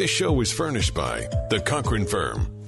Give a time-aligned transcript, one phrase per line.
[0.00, 2.59] This show was furnished by The Cochran Firm.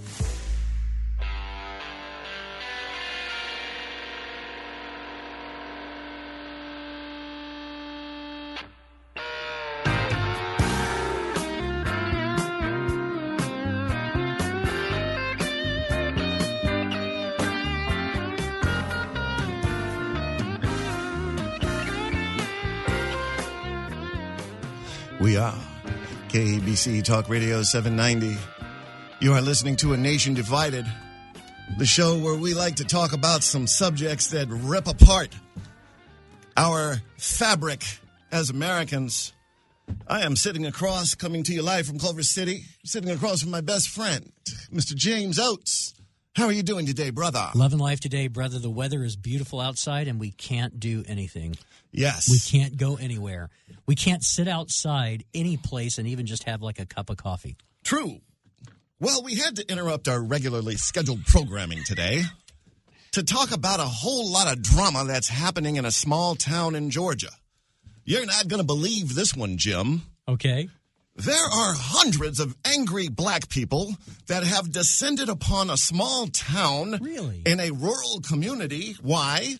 [26.82, 28.36] KABC Talk Radio 790.
[29.20, 30.84] You are listening to A Nation Divided,
[31.78, 35.28] the show where we like to talk about some subjects that rip apart
[36.56, 37.84] our fabric
[38.32, 39.32] as Americans.
[40.08, 43.60] I am sitting across, coming to you live from Culver City, sitting across from my
[43.60, 44.32] best friend,
[44.72, 44.96] Mr.
[44.96, 45.94] James Oates.
[46.34, 47.50] How are you doing today, brother?
[47.54, 48.58] Loving life today, brother.
[48.58, 51.58] The weather is beautiful outside and we can't do anything.
[51.90, 52.30] Yes.
[52.30, 53.50] We can't go anywhere.
[53.84, 57.58] We can't sit outside any place and even just have like a cup of coffee.
[57.84, 58.20] True.
[58.98, 62.22] Well, we had to interrupt our regularly scheduled programming today
[63.10, 66.88] to talk about a whole lot of drama that's happening in a small town in
[66.88, 67.30] Georgia.
[68.06, 70.00] You're not going to believe this one, Jim.
[70.26, 70.70] Okay.
[71.14, 73.94] There are hundreds of angry black people
[74.28, 77.42] that have descended upon a small town Really?
[77.44, 78.96] in a rural community.
[79.02, 79.56] Why?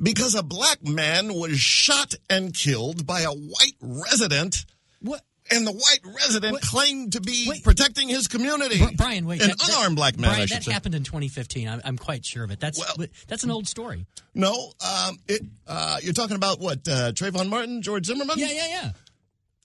[0.00, 4.66] Because a black man was shot and killed by a white resident,
[5.00, 5.22] What?
[5.52, 6.62] and the white resident What?
[6.62, 7.62] claimed to be Wait.
[7.62, 8.80] protecting his community.
[8.96, 9.40] Brian, wait.
[9.40, 10.72] An that- that- unarmed black man, Brian, I should that say.
[10.72, 11.68] happened in 2015.
[11.68, 12.58] I'm, I'm quite sure of it.
[12.58, 14.04] That's Well- that's an old story.
[14.34, 15.42] No, um, it.
[15.66, 16.86] Uh, you're talking about what?
[16.88, 18.36] Uh, Trayvon Martin, George Zimmerman.
[18.38, 18.90] Yeah, yeah, yeah.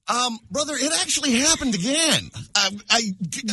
[0.08, 2.30] Um, brother, it actually happened again.
[2.56, 3.02] I, I,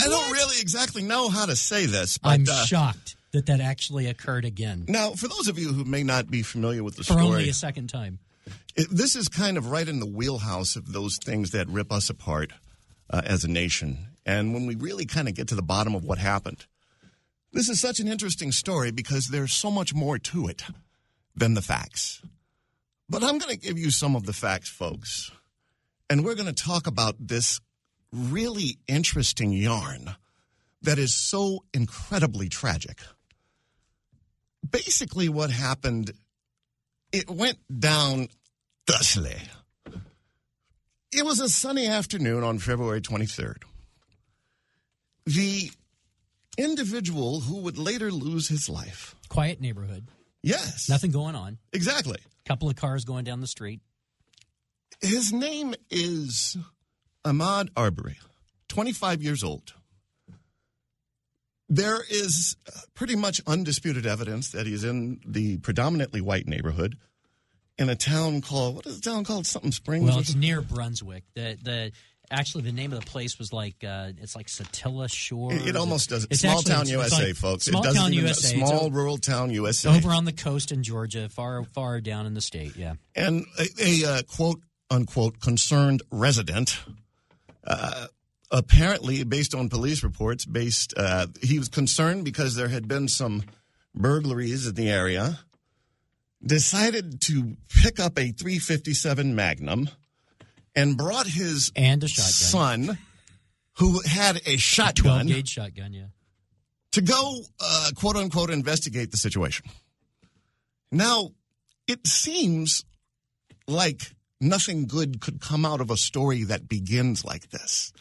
[0.03, 3.61] I don't really exactly know how to say this, but I'm uh, shocked that that
[3.61, 7.05] actually occurred again now for those of you who may not be familiar with the
[7.05, 8.19] story for story, only a second time.
[8.75, 12.11] it, this is kind of right in the wheelhouse of those things that rip us
[12.11, 12.53] apart
[13.09, 13.99] uh, as a nation.
[14.27, 16.67] And when we really kind of get to the bottom of what happened,
[17.53, 20.65] this is such an interesting story because there's so much more to it
[21.37, 22.23] than the facts.
[23.09, 25.31] But I'm going to give you some of the facts, folks.
[26.11, 27.61] And we're going to talk about this
[28.13, 30.17] really interesting yarn
[30.83, 32.99] that is so incredibly tragic.
[34.69, 36.11] Basically, what happened,
[37.13, 38.27] it went down
[38.89, 39.37] thusly.
[41.13, 43.63] It was a sunny afternoon on February 23rd.
[45.27, 45.71] The
[46.59, 49.15] individual who would later lose his life.
[49.29, 50.09] Quiet neighborhood.
[50.43, 50.89] Yes.
[50.89, 51.59] Nothing going on.
[51.73, 52.19] Exactly.
[52.47, 53.81] Couple of cars going down the street.
[55.01, 56.57] His name is
[57.25, 58.19] Ahmad Arbery,
[58.69, 59.73] 25 years old.
[61.69, 62.57] There is
[62.95, 66.97] pretty much undisputed evidence that he's in the predominantly white neighborhood
[67.79, 69.47] in a town called, what is the town called?
[69.47, 70.05] Something Springs?
[70.05, 71.23] Well, it's near Brunswick.
[71.35, 71.93] The the
[72.31, 75.53] actually the name of the place was like uh, it's like Satilla Shore.
[75.53, 76.27] It, it almost does.
[76.29, 77.65] It's Small actually- town it's- it's USA, like folks.
[77.67, 78.57] Small it doesn't town USA.
[78.57, 79.97] Small o- rural town USA.
[79.97, 82.77] over on the coast in Georgia, far far down in the state.
[82.77, 82.95] Yeah.
[83.15, 86.79] and a, a uh, quote unquote concerned resident
[87.65, 88.07] uh,
[88.51, 93.43] apparently based on police reports based uh, he was concerned because there had been some
[93.95, 95.39] burglaries in the area
[96.45, 99.89] decided to pick up a 357 magnum
[100.75, 102.33] and brought his And a shotgun.
[102.87, 102.99] son
[103.75, 105.93] who had a shotgun gauge shotgun.
[105.93, 106.07] Yeah.
[106.93, 109.67] to go, uh, quote unquote, investigate the situation.
[110.93, 111.31] Now,
[111.87, 112.85] it seems
[113.67, 117.93] like nothing good could come out of a story that begins like this.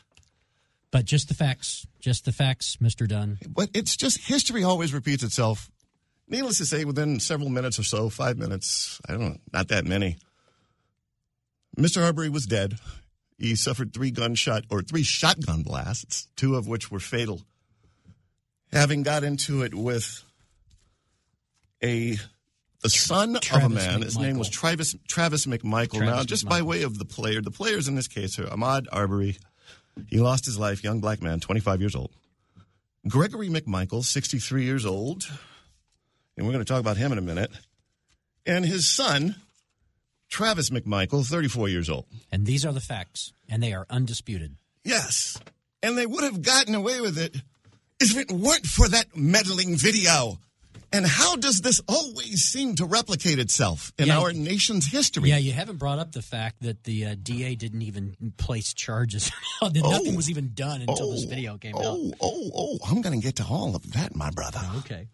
[0.92, 1.86] But just the facts.
[2.00, 3.38] Just the facts, Mister Dunn.
[3.48, 5.70] But it's just history always repeats itself.
[6.28, 9.86] Needless to say, within several minutes or so, five minutes, I don't know, not that
[9.86, 10.18] many,
[11.78, 12.06] Mr.
[12.06, 12.78] Arbery was dead.
[13.38, 17.42] He suffered three gunshot or three shotgun blasts, two of which were fatal.
[18.72, 20.24] Having got into it with
[21.84, 22.18] a
[22.82, 24.02] the son of a Travis man.
[24.02, 26.00] His name was Travis Travis McMichael.
[26.00, 28.88] now, Travis just by way of the player, the players in this case are Ahmad
[28.92, 29.38] Arbery.
[30.08, 32.12] He lost his life, young black man, 25 years old.
[33.08, 35.30] Gregory McMichael, 63 years old.
[36.38, 37.52] And we're going to talk about him in a minute.
[38.46, 39.36] And his son,
[40.30, 42.06] Travis McMichael, 34 years old.
[42.32, 44.56] And these are the facts, and they are undisputed.
[44.84, 45.38] Yes.
[45.84, 47.36] And they would have gotten away with it
[48.00, 50.40] if it weren't for that meddling video.
[50.92, 54.20] And how does this always seem to replicate itself in Yeah.
[54.20, 55.30] our nation's history?
[55.30, 59.32] Yeah, you haven't brought up the fact that the uh, DA didn't even place charges.
[59.62, 61.84] that nothing was even done until this video came out.
[61.84, 64.62] oh, oh, oh, I'm going to get to all of that, my brother.
[64.80, 65.08] Okay.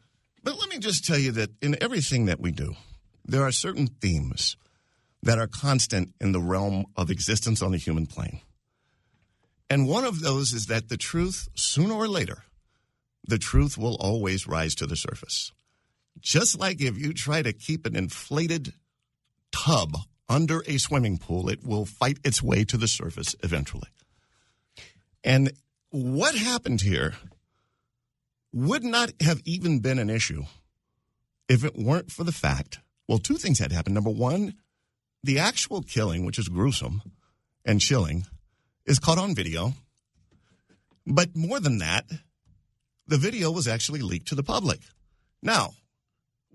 [0.43, 2.75] But let me just tell you that in everything that we do,
[3.25, 4.55] there are certain themes
[5.23, 8.39] that are constant in the realm of existence on the human plane.
[9.69, 12.43] And one of those is that the truth, sooner or later,
[13.27, 15.51] the truth will always rise to the surface.
[16.19, 18.73] Just like if you try to keep an inflated
[19.51, 19.97] tub
[20.27, 23.89] under a swimming pool, it will fight its way to the surface eventually.
[25.23, 25.51] And
[25.89, 27.13] what happened here
[28.53, 30.43] would not have even been an issue
[31.47, 33.95] if it weren't for the fact well, two things had happened.
[33.95, 34.55] Number one,
[35.23, 37.01] the actual killing, which is gruesome
[37.63, 38.25] and chilling,
[38.85, 39.73] is caught on video.
[41.05, 42.05] But more than that,
[43.07, 44.79] the video was actually leaked to the public.
[45.41, 45.73] Now,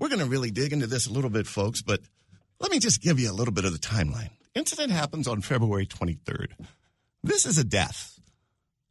[0.01, 2.01] we're going to really dig into this a little bit, folks, but
[2.59, 4.31] let me just give you a little bit of the timeline.
[4.55, 6.53] Incident happens on February 23rd.
[7.23, 8.19] This is a death.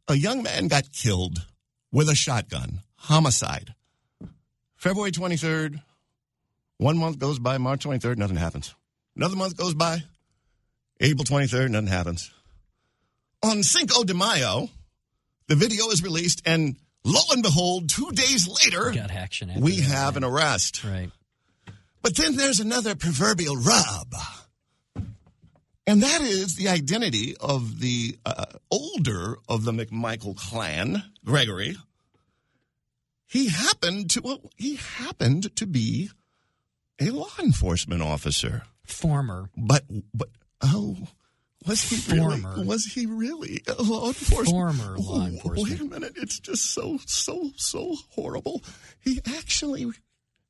[0.06, 1.44] A young man got killed
[1.90, 3.74] with a shotgun, homicide.
[4.76, 5.82] February 23rd,
[6.78, 8.74] one month goes by, March 23rd, nothing happens.
[9.16, 10.04] Another month goes by,
[11.00, 12.30] April 23rd, nothing happens.
[13.42, 14.68] On Cinco de Mayo,
[15.48, 18.90] the video is released, and lo and behold, two days later,
[19.58, 20.84] we that, have an arrest.
[20.84, 21.10] Right.
[22.02, 24.14] But then there's another proverbial rub.
[25.86, 31.76] And that is the identity of the uh, older of the McMichael clan, Gregory.
[33.26, 36.10] He happened to well, he happened to be
[37.00, 38.62] a law enforcement officer.
[38.84, 39.50] Former.
[39.56, 40.28] But but
[40.62, 41.08] oh
[41.66, 42.64] was he really Former.
[42.64, 45.68] was he really a law enforcement Former law Oh, enforcement.
[45.70, 48.62] Wait a minute, it's just so so so horrible.
[49.00, 49.86] He actually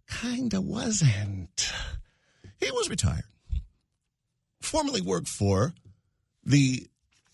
[0.07, 1.73] kind of wasn't.
[2.61, 3.25] He was retired.
[4.61, 5.73] Formerly worked for
[6.45, 6.87] the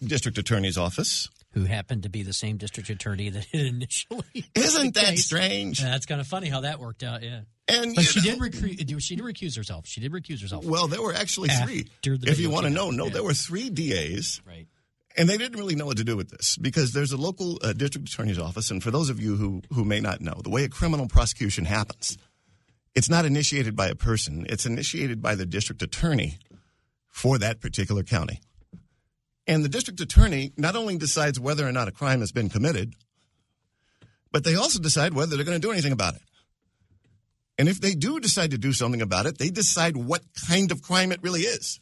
[0.03, 1.29] district attorney's office.
[1.57, 4.23] Who happened to be the same district attorney that initially.
[4.55, 5.25] Isn't that case.
[5.25, 5.81] strange?
[5.81, 7.23] Yeah, that's kind of funny how that worked out.
[7.23, 7.41] Yeah.
[7.67, 9.03] And But she know- did recruit.
[9.03, 9.87] She did recuse herself.
[9.87, 10.65] She did recuse herself.
[10.67, 11.87] Well, there were actually three.
[12.05, 13.13] If you want to know, no, yeah.
[13.15, 14.41] there were three DAs.
[14.47, 14.67] right.
[15.19, 17.73] And they didn't really know what to do with this because there's a local uh,
[17.73, 18.71] district attorney's office.
[18.71, 21.65] And for those of you who, who may not know, the way a criminal prosecution
[21.65, 22.19] happens,
[22.95, 26.37] it's not initiated by a person, it's initiated by the district attorney
[27.09, 28.41] for that particular county.
[29.47, 32.95] And the district attorney not only decides whether or not a crime has been committed,
[34.33, 36.23] but they also decide whether they're going to do anything about it.
[37.59, 40.83] And if they do decide to do something about it, they decide what kind of
[40.83, 41.81] crime it really is.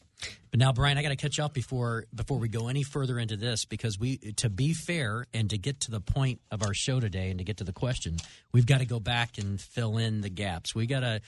[0.50, 3.37] But now, Brian, I got to catch up before before we go any further into
[3.37, 7.00] this because we, to be fair and to get to the point of our show
[7.00, 8.16] today and to get to the question,
[8.52, 10.75] we've got to go back and fill in the gaps.
[10.75, 11.20] We got to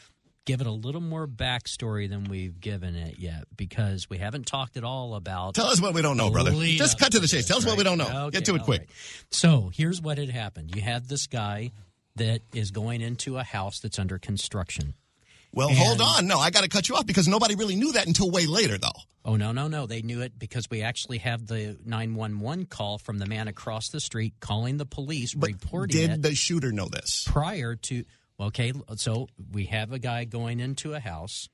[0.47, 4.79] give it a little more backstory than we've given it yet because we haven't talked
[4.79, 5.55] at all about.
[5.55, 6.53] Tell us what we don't know, brother.
[6.53, 7.41] Just cut to the chase.
[7.43, 8.27] this, Tell us what we don't know.
[8.29, 8.81] Okay, Get to it quick.
[8.81, 8.89] right.
[9.31, 10.75] So here's what had happened.
[10.75, 11.73] You had this guy
[12.15, 14.95] that is going into a house that's under construction.
[15.53, 16.27] Well, And- hold on.
[16.27, 18.79] No, I got to cut you off because nobody really knew that until way later,
[18.79, 18.89] though.
[19.25, 19.87] Oh no, no, no!
[19.87, 23.49] They knew it because we actually have the nine one one call from the man
[23.49, 27.25] across the street calling the police, reporting Did it the shooter know this?
[27.27, 28.05] prior to.
[28.39, 31.49] Okay, so we have a guy going into a house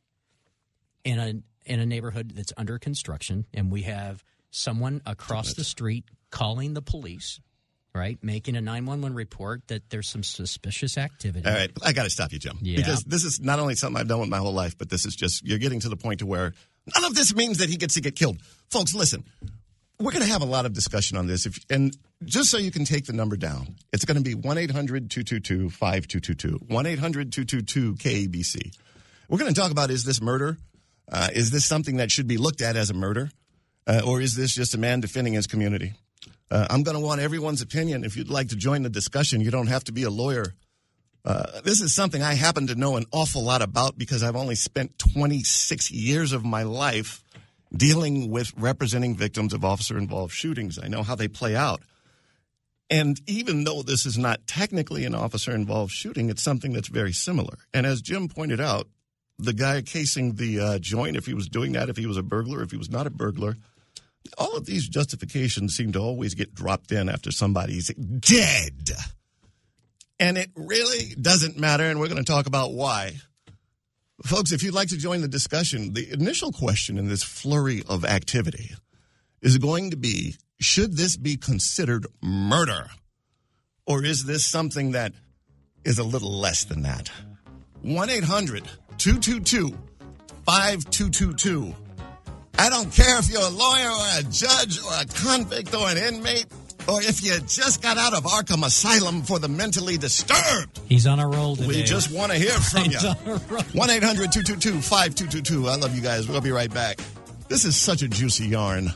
[1.05, 1.35] in a
[1.65, 6.83] in a neighborhood that's under construction, and we have someone across the street calling the
[6.83, 7.41] police,
[7.95, 11.47] right, making a nine one one report that there's some suspicious activity.
[11.49, 12.77] All right, I got to stop you, Jim, Yeah.
[12.77, 15.15] because this is not only something I've done with my whole life, but this is
[15.15, 16.53] just you're getting to the point to where
[16.95, 18.39] none of this means that he gets to get killed,
[18.71, 18.93] folks.
[18.93, 19.23] Listen,
[20.03, 22.71] we're going to have a lot of discussion on this, if, and just so you
[22.71, 26.75] can take the number down, it's going to be 1 800 222 5222.
[26.75, 28.77] 1 800 222 KABC.
[29.29, 30.59] We're going to talk about is this murder?
[31.11, 33.31] Uh, is this something that should be looked at as a murder,
[33.87, 35.93] uh, or is this just a man defending his community?
[36.51, 38.05] Uh, I'm going to want everyone's opinion.
[38.05, 40.55] If you'd like to join the discussion, you don't have to be a lawyer.
[41.25, 44.57] Uh, this is something I happen to know an awful lot about because I've only
[44.57, 47.22] spent 26 years of my life
[47.75, 50.79] dealing with representing victims of officer involved shootings.
[50.83, 51.83] I know how they play out.
[52.91, 57.13] And even though this is not technically an officer involved shooting, it's something that's very
[57.13, 57.57] similar.
[57.73, 58.87] And as Jim pointed out,
[59.39, 62.23] the guy casing the uh, joint, if he was doing that, if he was a
[62.23, 63.57] burglar, if he was not a burglar,
[64.37, 68.91] all of these justifications seem to always get dropped in after somebody's dead.
[70.21, 73.15] And it really doesn't matter, and we're going to talk about why.
[74.25, 78.05] Folks, if you'd like to join the discussion, the initial question in this flurry of
[78.05, 78.73] activity
[79.41, 82.89] is going to be should this be considered murder?
[83.85, 85.13] Or is this something that
[85.85, 87.11] is a little less than that?
[87.83, 88.63] 1 800
[88.99, 89.77] 222
[90.47, 91.75] 5222.
[92.59, 95.97] I don't care if you're a lawyer or a judge or a convict or an
[95.97, 96.47] inmate
[96.89, 100.81] or if you just got out of Arkham Asylum for the mentally disturbed.
[100.89, 101.69] He's on a roll today.
[101.69, 102.99] We just want to hear from you.
[102.99, 105.69] 1-800-222-5222.
[105.71, 106.29] I love you guys.
[106.29, 106.99] We'll be right back.
[107.49, 108.93] This is such a juicy yarn.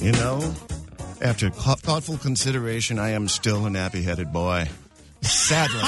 [0.00, 0.52] You know,
[1.20, 4.68] after thoughtful consideration, I am still an nappy headed boy.
[5.22, 5.80] Sadly,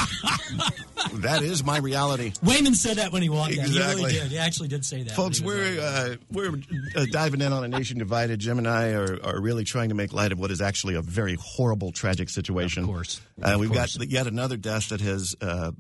[1.15, 2.33] that is my reality.
[2.43, 3.55] Wayman said that when he walked out.
[3.55, 4.03] He Exactly.
[4.05, 4.31] really did.
[4.31, 5.15] He actually did say that.
[5.17, 8.39] Folks, when he was we're uh, we're uh, diving in on a nation divided.
[8.39, 11.03] Jim and I are, are really trying to make light of what is actually a
[11.03, 12.85] very horrible, tragic situation.
[12.85, 13.21] Of course.
[13.43, 13.97] uh, Of we've course.
[13.97, 15.73] got yet another death that has uh,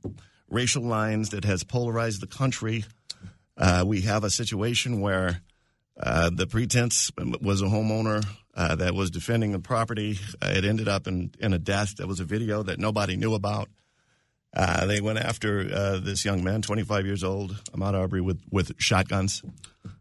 [0.51, 2.85] racial lines that has polarized the country.
[3.57, 5.41] Uh, we have a situation where
[6.01, 10.19] uh, the pretense was a homeowner uh, that was defending the property.
[10.41, 11.97] Uh, it ended up in, in a death.
[11.97, 13.69] That was a video that nobody knew about.
[14.57, 18.73] Uh, they went after uh, this young man, 25 years old, Ahmad Arbery, with, with
[18.79, 19.43] shotguns.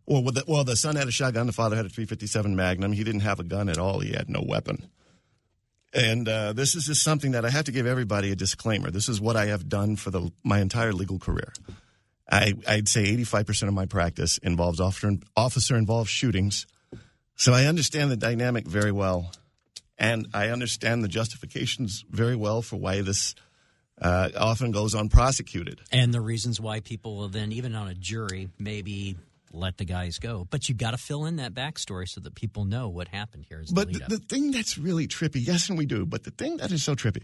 [0.05, 2.91] Or with the, well, the son had a shotgun, the father had a 357 Magnum.
[2.91, 4.00] He didn't have a gun at all.
[4.00, 4.88] He had no weapon.
[5.93, 8.91] And uh, this is just something that I have to give everybody a disclaimer.
[8.91, 11.53] This is what I have done for the, my entire legal career.
[12.29, 16.65] I, I'd say 85% of my practice involves officer, officer involved shootings.
[17.36, 19.32] So I understand the dynamic very well.
[19.98, 23.36] And I understand the justifications very well for why this
[24.02, 25.82] uh, often goes unprosecuted.
[25.92, 29.16] and the reasons why people will then, even on a jury, maybe
[29.52, 30.48] let the guys go.
[30.50, 33.63] But you got to fill in that backstory so that people know what happened here.
[33.72, 36.72] But the, the thing that's really trippy, yes, and we do, but the thing that
[36.72, 37.24] is so trippy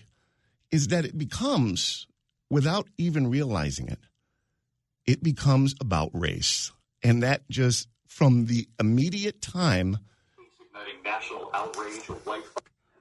[0.72, 2.08] is that it becomes,
[2.50, 4.00] without even realizing it,
[5.06, 6.72] it becomes about race.
[7.01, 9.98] And that just, from the immediate time,
[10.66, 12.44] igniting national outrage or white.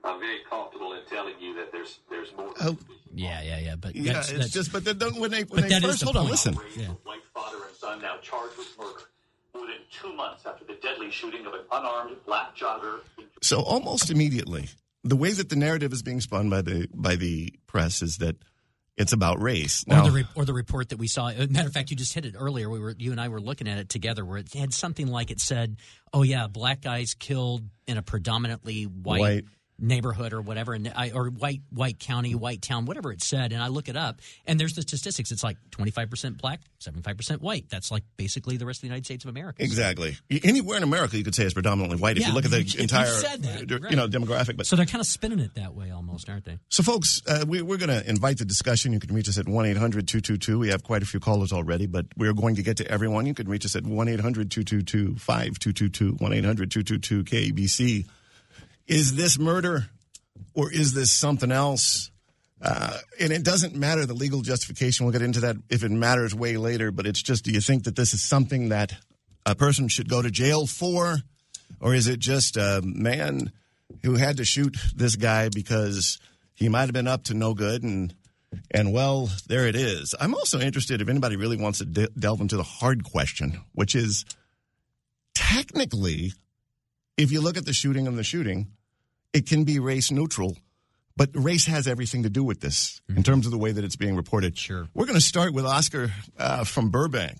[0.05, 2.53] I'm very comfortable in telling you that there's there's more.
[2.61, 2.77] oh,
[3.15, 3.75] yeah, yeah, yeah.
[3.77, 5.91] But yeah, that's, it's that's, just, but then don't- when they, when they that is
[5.91, 6.57] first, the hold on, listen.
[6.77, 6.87] Yeah.
[7.05, 9.00] white father and son now charged with murder.
[9.55, 13.00] More than two months after the deadly shooting of an unarmed black jogger.
[13.43, 14.69] So almost immediately,
[15.03, 18.37] the way that the narrative is being spun by the by the press is that
[18.99, 19.85] it's about race.
[19.88, 21.28] or the re- or the report that we saw.
[21.28, 22.69] uh, Matter of fact, you just hit it earlier.
[22.69, 25.31] We were you and I were looking at it together, where it had something like
[25.31, 25.76] it said,
[26.12, 29.45] "Oh yeah, black guys killed in a predominantly white." White.
[29.78, 33.62] Neighborhood or whatever and I, or white white county white town whatever it said and
[33.62, 37.90] i look it up and there's the statistics it's like 25% black 75% white that's
[37.90, 40.16] like basically the rest of the united states of america exactly.
[40.44, 42.58] Anywhere in America, you could say it's predominantly white if Yeah, you look at the
[42.58, 43.90] if you entire, that, right.
[43.90, 44.56] you know, demographic.
[44.56, 47.44] But so they're kind of spinning it that way almost aren't they So, folks, uh,
[47.47, 48.92] we, we're going to invite the discussion.
[48.92, 50.58] You can reach us at 1 800 222.
[50.58, 53.26] We have quite a few callers already, but we're going to get to everyone.
[53.26, 58.06] You can reach us at 1 800 222 5222, 1 800 222 KBC.
[58.88, 59.87] Is this murder
[60.54, 62.11] or is this something else?
[62.61, 65.07] Uh, and it doesn't matter the legal justification.
[65.07, 67.85] We'll get into that if it matters way later, but it's just do you think
[67.85, 68.97] that this is something that
[69.47, 71.18] a person should go to jail for?
[71.80, 73.52] Or is it just a man
[74.02, 76.18] who had to shoot this guy because
[76.54, 78.14] he might have been up to no good and
[78.71, 80.14] and well, there it is.
[80.18, 83.95] I'm also interested if anybody really wants to de- delve into the hard question, which
[83.95, 84.25] is
[85.35, 86.33] technically,
[87.18, 88.68] if you look at the shooting and the shooting,
[89.32, 90.56] it can be race neutral,
[91.16, 93.97] but race has everything to do with this in terms of the way that it's
[93.97, 94.56] being reported.
[94.56, 94.88] Sure.
[94.94, 97.38] We're going to start with Oscar uh, from Burbank.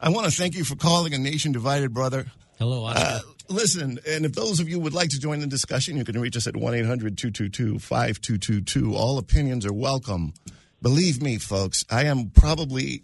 [0.00, 2.26] I want to thank you for calling a nation divided, brother.
[2.58, 3.04] hello Oscar.
[3.04, 6.20] Uh, listen, and if those of you would like to join the discussion, you can
[6.20, 8.94] reach us at 1 800 222 5222.
[8.94, 10.34] All opinions are welcome.
[10.80, 13.02] Believe me, folks, I am probably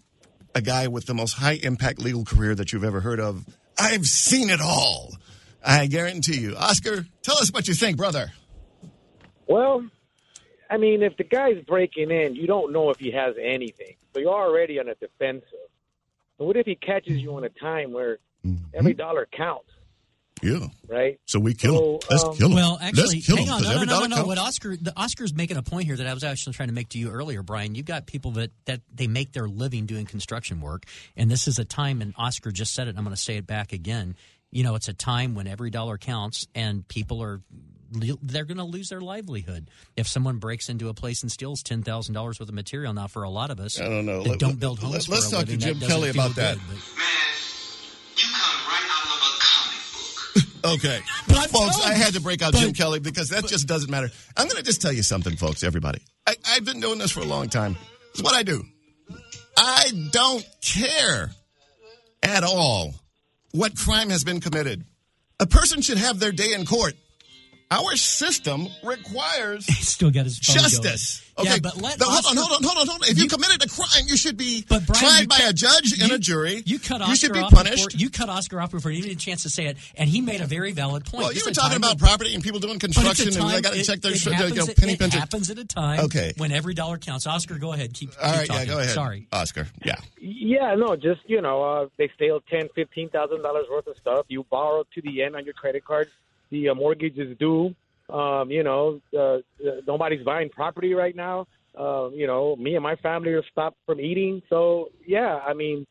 [0.54, 3.44] a guy with the most high impact legal career that you've ever heard of.
[3.76, 5.16] I've seen it all.
[5.64, 6.56] I guarantee you.
[6.56, 8.32] Oscar, tell us what you think, brother.
[9.46, 9.84] Well,
[10.70, 13.96] I mean, if the guy's breaking in, you don't know if he has anything.
[14.12, 15.48] So you're already on a defensive.
[16.38, 18.18] And what if he catches you on a time where
[18.74, 19.70] every dollar counts,
[20.42, 20.66] Yeah.
[20.88, 21.18] right?
[21.26, 22.00] So we kill him.
[22.10, 22.54] Let's um, kill him.
[22.56, 23.58] Well, actually, Let's kill hang him, on.
[23.62, 24.16] 'cause No, no, every no, no, no.
[24.16, 24.28] counts.
[24.28, 26.88] What Oscar, the Oscar's making a point here that I was actually trying to make
[26.90, 27.74] to you earlier, Brian.
[27.74, 30.84] You've got people that that they make their living doing construction work,
[31.16, 32.02] and this is a time.
[32.02, 32.90] And Oscar just said it.
[32.90, 34.16] and I'm going to say it back again.
[34.54, 37.42] You know, it's a time when every dollar counts, and people are
[37.90, 41.82] they're going to lose their livelihood if someone breaks into a place and steals ten
[41.82, 42.92] thousand dollars worth of material.
[42.94, 44.22] Now, for a lot of us, I don't know.
[44.22, 45.08] that Let- don't build homes.
[45.08, 46.56] let's for a talk to Jim Kelly feel about that.
[46.56, 46.78] but- Man,
[48.16, 49.82] you come right out of a comic
[50.62, 50.74] book.
[50.86, 51.00] Okay.
[51.28, 54.08] But folks, I had to break out but- Jim Kelly because that just doesn't matter.
[54.36, 56.00] I'm going to just tell you something, folks, everybody.
[56.28, 57.76] I, I've been doing this for a long time.
[58.12, 58.64] It's what I do.
[59.56, 61.30] I don't care
[62.22, 62.94] at all
[63.54, 64.84] what crime has been committed.
[65.38, 66.94] A person should have their day in court.
[67.74, 70.70] Our system requires He's still got his phone going.
[70.70, 71.20] justice.
[71.36, 73.08] Okay, Yeah, but let Now, hold on, Oscar- hold on, hold on, hold on.
[73.10, 75.52] If you, You- committed a crime, you should be But Brian, tried by cut- a
[75.52, 76.62] judge and you- a jury.
[76.64, 77.88] You cut Oscar You should be off punished.
[77.88, 80.08] Before, you cut Oscar off before he even had a chance to say it, and
[80.08, 81.24] he made a very valid point.
[81.24, 83.50] well, you were talking about when- property and people doing but it's a construction, and
[83.50, 85.18] they got to it- check their, it their, happens you know, at- penny it pincher.
[85.18, 86.32] happens at a time Okay.
[86.36, 87.26] when every dollar counts.
[87.26, 87.92] Oscar, go ahead.
[87.94, 88.90] Keep, All keep right, yeah, go ahead.
[88.94, 89.26] Sorry.
[89.32, 89.66] Oscar.
[89.84, 89.96] Yeah.
[90.20, 94.26] Yeah, no, just you know, uh, they steal ten, fifteen thousand dollars worth of stuff.
[94.28, 96.10] You borrow to the end on your credit card.
[96.50, 97.74] The uh, mortgage is due.
[98.12, 99.40] Um, you know, uh, uh,
[99.86, 101.46] nobody's buying property right now.
[101.78, 104.42] Uh, you know, me and my family are stopped from eating.
[104.48, 105.86] So yeah, I mean,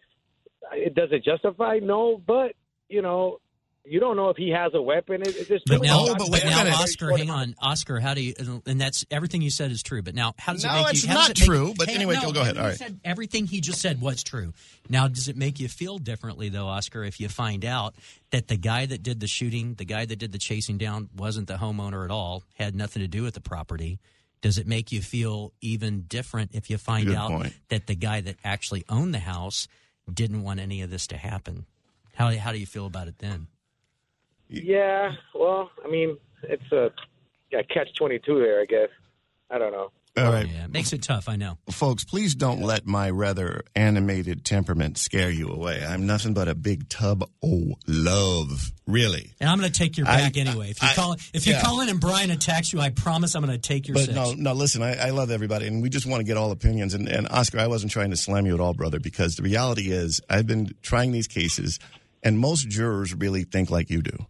[0.72, 1.80] it does it justify?
[1.82, 2.54] No, but
[2.90, 3.40] you know,
[3.86, 5.22] you don't know if he has a weapon.
[5.22, 6.66] It, it's just But now, much but wait now.
[6.82, 8.00] Oscar, hang on, Oscar.
[8.00, 8.34] How do you?
[8.66, 10.02] And that's everything you said is true.
[10.02, 11.10] But now, how does it make it's you?
[11.10, 12.58] how does not it make- true, but Hang- anyway, no, go- go ahead.
[12.58, 12.72] All right.
[12.72, 14.54] All said- everything he just said was true.
[14.90, 17.96] Now, does it make you feel differently, though, Oscar, if you find out
[18.32, 21.48] that the guy that did the shooting, the guy that did the chasing down, wasn't
[21.48, 24.00] the homeowner at all, had nothing to do with the property?
[24.42, 27.54] Does it make you feel even different if you find Good out point.
[27.70, 29.68] that the guy that actually owned the house
[30.14, 31.66] didn't want any of this to happen?
[32.16, 33.48] How how do you feel about it then?
[34.62, 36.90] Yeah, well, I mean, it's a
[37.52, 38.90] yeah, catch twenty two there, I guess.
[39.50, 39.92] I don't know.
[40.16, 40.48] All right.
[40.48, 41.28] Yeah, makes it tough.
[41.28, 41.58] I know.
[41.72, 45.84] Folks, please don't let my rather animated temperament scare you away.
[45.84, 49.32] I'm nothing but a big tub of love, really.
[49.40, 50.70] And I'm going to take your I- back anyway.
[50.70, 51.64] If you I- call, if you yeah.
[51.64, 54.16] call in and Brian attacks you, I promise I'm going to take your But six.
[54.16, 54.54] no, no.
[54.54, 56.94] Listen, I, I love everybody, and we just want to get all opinions.
[56.94, 59.92] And, and Oscar, I wasn't trying to slam you at all, brother, because the reality
[59.92, 61.80] is, I've been trying these cases,
[62.22, 64.28] and most jurors really think like you do.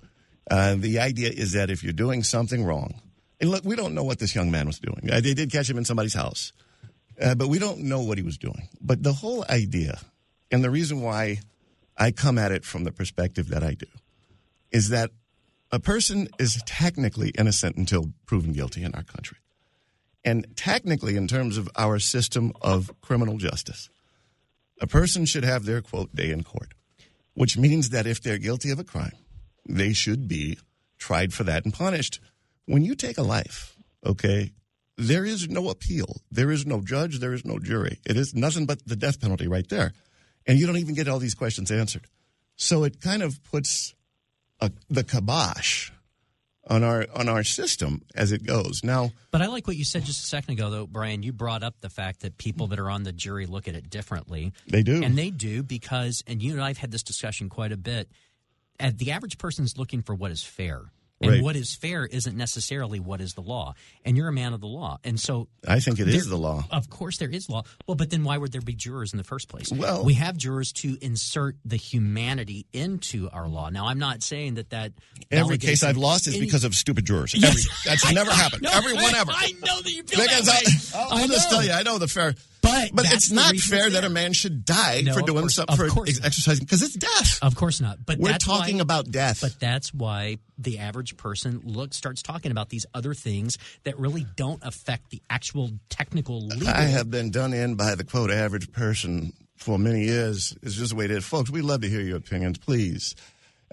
[0.49, 3.01] Uh, the idea is that if you're doing something wrong,
[3.39, 5.09] and look, we don't know what this young man was doing.
[5.11, 6.53] Uh, they did catch him in somebody's house,
[7.21, 8.69] uh, but we don't know what he was doing.
[8.81, 9.99] But the whole idea,
[10.51, 11.39] and the reason why
[11.97, 13.87] I come at it from the perspective that I do,
[14.71, 15.11] is that
[15.71, 19.37] a person is technically innocent until proven guilty in our country.
[20.23, 23.89] And technically, in terms of our system of criminal justice,
[24.79, 26.73] a person should have their quote day in court,
[27.33, 29.13] which means that if they're guilty of a crime,
[29.67, 30.57] they should be
[30.97, 32.19] tried for that and punished.
[32.65, 34.51] When you take a life, okay,
[34.97, 36.21] there is no appeal.
[36.31, 37.19] There is no judge.
[37.19, 37.99] There is no jury.
[38.05, 39.93] It is nothing but the death penalty right there.
[40.45, 42.05] And you don't even get all these questions answered.
[42.55, 43.95] So it kind of puts
[44.59, 45.89] a, the kibosh
[46.69, 48.81] on our on our system as it goes.
[48.83, 51.23] Now, But I like what you said just a second ago, though, Brian.
[51.23, 53.89] You brought up the fact that people that are on the jury look at it
[53.89, 54.53] differently.
[54.67, 55.03] They do.
[55.03, 58.09] And they do because, and you and I have had this discussion quite a bit.
[58.79, 60.81] Uh, the average person's looking for what is fair.
[61.21, 61.41] And Right.
[61.43, 63.75] what is fair isn't necessarily what is the law.
[64.03, 64.97] And you're a man of the law.
[65.05, 66.67] And so I think it is There- the law.
[66.69, 67.63] Of course, there is law.
[67.87, 69.71] Well, but then why would there be jurors in the first place?
[69.71, 73.69] Well- we have jurors to insert the humanity into our law.
[73.69, 74.91] Now, I'm not saying that that
[75.31, 77.33] Every case I've lost is any- because of stupid jurors.
[77.35, 77.45] Yes.
[77.51, 78.63] Every, that's never happened.
[78.63, 79.31] No, Every one I- ever.
[79.33, 80.99] I know that you feel Because that way.
[80.99, 81.57] I, I will just know.
[81.57, 82.35] tell you, I know the fair.
[82.63, 85.75] But but it's not fair that a man should die No, for doing course- something
[85.75, 87.37] for ex- exercising because it's death.
[87.41, 88.05] Of course not.
[88.05, 89.41] But We're talking why- about death.
[89.41, 94.25] But that's why the average person looks starts talking about these other things that really
[94.35, 96.69] don't affect the actual technical legal.
[96.69, 100.55] I have been done in by the quote average person for many years.
[100.63, 101.25] It's just the way it is.
[101.25, 102.57] Folks, we love to hear your opinions.
[102.57, 103.13] Please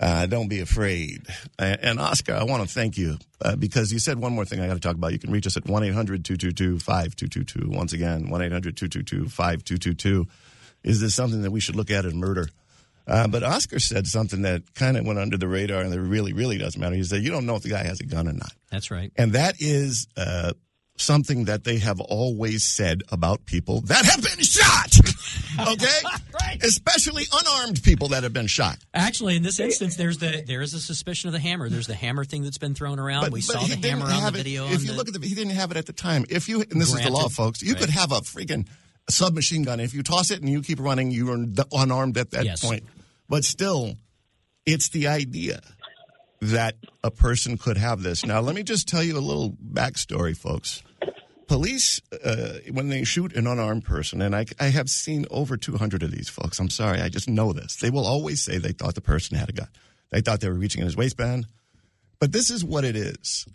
[0.01, 1.27] uh, don't be afraid.
[1.59, 4.67] And, Oscar, I want to thank you uh, because you said one more thing I
[4.67, 5.13] got to talk about.
[5.13, 7.71] You can reach us at 1 800 222 5222.
[7.71, 10.27] Once again, 1 800 222 5222.
[10.83, 12.49] Is this something that we should look at as murder?
[13.07, 16.33] Uh, but Oscar said something that kind of went under the radar and that really,
[16.33, 16.95] really doesn't matter.
[16.95, 18.53] He said, You don't know if the guy has a gun or not.
[18.71, 19.13] That's right.
[19.17, 20.53] And that is uh,
[21.01, 24.97] something that they have always said about people that have been shot.
[25.59, 25.87] Okay?
[26.41, 26.63] Right.
[26.63, 28.79] Especially unarmed people that have been shot.
[28.95, 31.69] Actually, in this instance, there's the there is a suspicion of the hammer.
[31.69, 33.31] There's the hammer thing that's been thrown around.
[33.33, 34.67] we saw he the didn't hammer on have the it- video.
[34.67, 36.25] If on you the- look at the, he didn't have it at the time.
[36.31, 37.81] If you, and this is the law, folks, you Right.
[37.81, 38.67] could have a freaking
[39.11, 39.81] submachine gun.
[39.81, 42.65] If you toss it and you keep running, you are unarmed at that Yes.
[42.65, 42.85] point.
[43.29, 43.97] But still,
[44.67, 45.61] it's the idea
[46.41, 48.25] that a person could have this.
[48.25, 50.83] Now, let me just tell you a little backstory, folks.
[51.51, 56.01] Police, uh, when they shoot an unarmed person, and I, I have seen over 200
[56.05, 57.75] of these folks, I'm sorry, I just know this.
[57.75, 59.67] They will always say they thought the person had a gun.
[60.13, 61.49] They thought they were reaching in his waistband.
[62.21, 63.47] But this is what it is.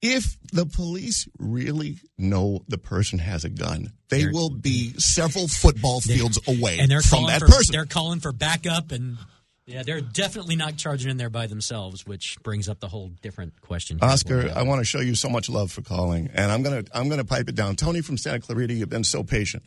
[0.00, 5.46] If the police really know the person has a gun, they They're- will be several
[5.46, 7.72] football fields away and they're from calling that for person.
[7.74, 9.18] they're calling for backup and
[9.66, 13.60] yeah, they're definitely not charging in there by themselves, which brings up the whole different
[13.62, 13.98] question.
[13.98, 14.08] here.
[14.08, 17.08] Oscar, I want to show you so much love for calling, and I'm gonna I'm
[17.08, 17.76] gonna pipe it down.
[17.76, 19.62] Tony from Santa Clarita, you've been so patient.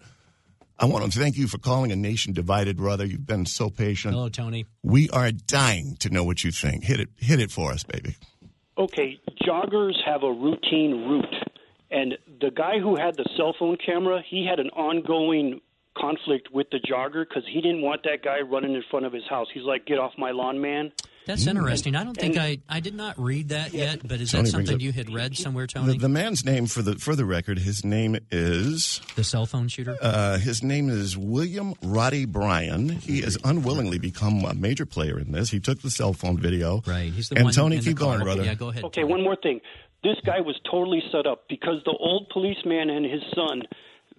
[0.79, 3.03] I want to thank you for calling a nation divided, brother.
[3.03, 4.13] You've been so patient.
[4.13, 4.67] Hello, Tony.
[4.83, 6.83] We are dying to know what you think.
[6.83, 8.15] Hit it, hit it for us, baby.
[8.77, 11.35] okay, joggers have a routine route,
[11.89, 15.59] and the guy who had the cell phone camera, he had an ongoing
[15.99, 19.23] conflict with the jogger because he didn't want that guy running in front of his
[19.29, 19.47] house.
[19.53, 20.91] He's like, "Get off my lawn, man!"
[21.25, 21.95] That's interesting.
[21.97, 24.79] I don't think I I did not read that yet, but is Tony that something
[24.79, 25.97] you had read somewhere, The, Tony?
[25.97, 29.97] the man's name for the for the record, his name is The cell phone shooter.
[30.01, 32.87] uh, his name is William Roddy Bryan.
[32.89, 35.49] He has unwillingly become a major player in this.
[35.49, 36.81] He took the cell phone video.
[36.87, 37.11] right.
[37.11, 37.53] He's the and one.
[37.53, 38.25] Tony, in the keep going, car.
[38.25, 38.43] brother.
[38.43, 38.85] Yeah, go ahead.
[38.85, 39.11] Okay, Tony.
[39.13, 39.59] one more thing.
[40.03, 43.63] This guy was totally set up because the old policeman and his son,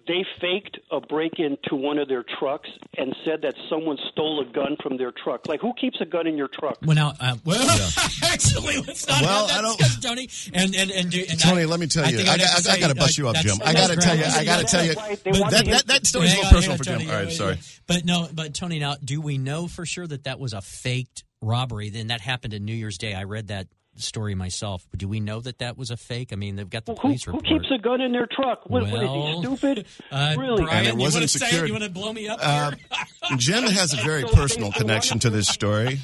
[0.09, 2.67] they faked a break-in to one of their trucks
[2.97, 5.47] and said that someone stole a gun from their truck.
[5.47, 6.79] Like, who keeps a gun in your truck?
[6.83, 7.61] Well, now, uh, well,
[8.23, 10.29] actually, let's not Well, have that I don't- discussion, Tony.
[10.53, 12.63] And and and, and Tony, I- let me tell I you, think I, I'd got,
[12.63, 13.57] to I, got to bust you up, Jim.
[13.63, 14.23] I got to tell you.
[14.25, 16.81] I got to tell you, but that, to- that, that story's a little personal for
[16.91, 17.07] on, Jim.
[17.07, 17.11] Tony.
[17.11, 17.57] All right, Yeah, sorry.
[17.87, 21.23] But no, but Tony, now, do we know for sure that that was a faked
[21.41, 21.89] robbery?
[21.91, 23.13] Then that happened in New Year's Day.
[23.13, 23.67] I read that
[24.01, 24.85] story myself.
[24.95, 26.29] Do we know that that was a fake?
[26.33, 27.45] I mean, they've got the Who, police who report.
[27.45, 28.69] keeps a gun in their truck?
[28.69, 29.85] What, what is Well, he stupid?
[30.11, 30.63] Uh, really?
[30.63, 31.49] Brian, And it you wasn't wanna say it?
[31.49, 31.67] secured.
[31.67, 32.71] You want to blow me up Uh.
[33.37, 35.99] Jim has a very personal connection to this story.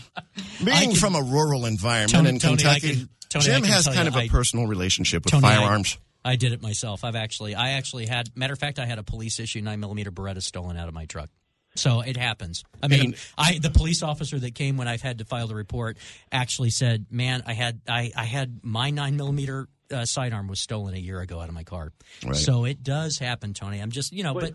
[0.64, 4.00] Being can- from a rural environment Tony- in Tony, Kentucky, can- Tony, Jim has kind
[4.04, 5.98] you, of a I- personal relationship with Tony, I- firearms.
[6.24, 7.04] I, did it myself.
[7.04, 8.30] I've actually, I actually had.
[8.36, 11.06] Matter of fact, I had a police issue nine millimeter Beretta stolen out of my
[11.06, 11.30] truck.
[11.76, 12.64] So it happens.
[12.82, 15.56] I mean, And- I the police officer that came when I've had to file the
[15.56, 15.98] report
[16.32, 20.94] actually said, "Man, I had I, I had my nine millimeter uh, sidearm was stolen
[20.96, 21.92] a year ago out of my car."
[22.26, 22.36] Right.
[22.36, 23.80] So it does happen, Tony.
[23.80, 24.54] I'm just you know, but, but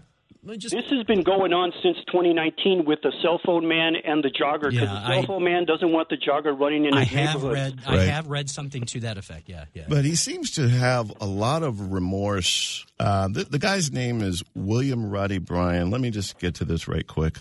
[0.56, 4.30] just This has been going on since 2019 with the cell phone man and the
[4.30, 4.70] jogger.
[4.70, 7.18] Because Yeah, the cell I- phone man doesn't want the jogger running in I his
[7.18, 7.52] have neighborhood.
[7.54, 8.08] read I Right.
[8.08, 9.48] have read something to that effect.
[9.48, 9.84] Yeah, yeah.
[9.88, 12.84] But he seems to have a lot of remorse.
[12.98, 15.90] Uh, the, the guy's name is William Roddy Bryan.
[15.90, 17.38] Let me just get to this right quick.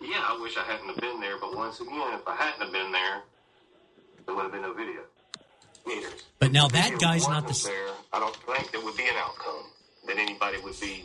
[0.00, 2.72] Yeah, I wish I hadn't have been there, but once again, if I hadn't have
[2.72, 3.22] been there,
[4.26, 5.00] there would have been no video.
[5.86, 6.08] Neither.
[6.38, 7.88] But now that guy's not the s- there.
[8.12, 9.64] I don't think there would be an outcome
[10.06, 11.04] that anybody would be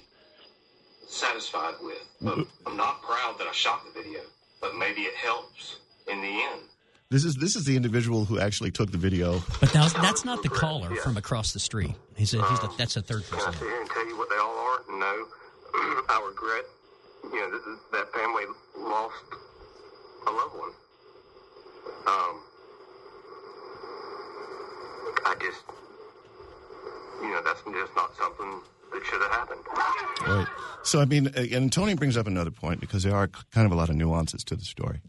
[1.11, 2.01] satisfied with.
[2.21, 4.21] But I'm not proud that I shot the video,
[4.61, 5.77] but maybe it helps
[6.11, 6.61] in the end.
[7.09, 9.43] This is this is the individual who actually took the video.
[9.59, 11.93] But now that's not the caller from across the street.
[12.15, 13.53] He's a, he's the, that's a third Can I person.
[13.59, 14.79] sit here and tell you what they all are?
[14.97, 15.25] No.
[16.09, 16.63] I regret,
[17.25, 18.43] you know, that, that family
[18.77, 19.25] lost
[20.27, 20.71] a loved one.
[22.07, 22.41] Um,
[25.25, 25.63] I just,
[27.21, 28.61] you know, that's just not something
[28.99, 29.61] should have happened.
[30.27, 30.47] Right.
[30.83, 33.75] So I mean, and Tony brings up another point because there are kind of a
[33.75, 35.01] lot of nuances to the story,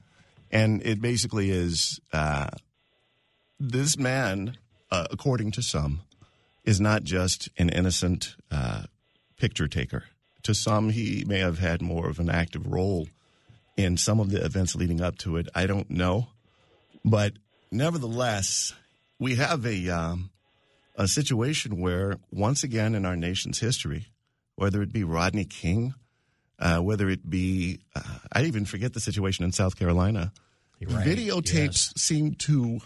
[0.51, 2.49] and it basically is uh,
[3.59, 4.57] this man,
[4.90, 6.03] uh, according to some,
[6.64, 8.85] is not just an innocent uh,
[9.37, 10.05] picture taker.
[10.45, 13.09] To some, he may have had more of an active role
[13.77, 15.49] in some of the events leading up to it.
[15.55, 16.29] I don't know,
[17.05, 17.35] but
[17.71, 18.75] nevertheless,
[19.18, 20.31] we have a um,
[20.94, 24.07] a situation where once again in our nation's history,
[24.57, 25.94] whether it be Rodney King,
[26.59, 28.00] uh, whether it be uh,
[28.33, 30.33] I even forget the situation in South Carolina,
[30.85, 32.81] Right, videotapes seem to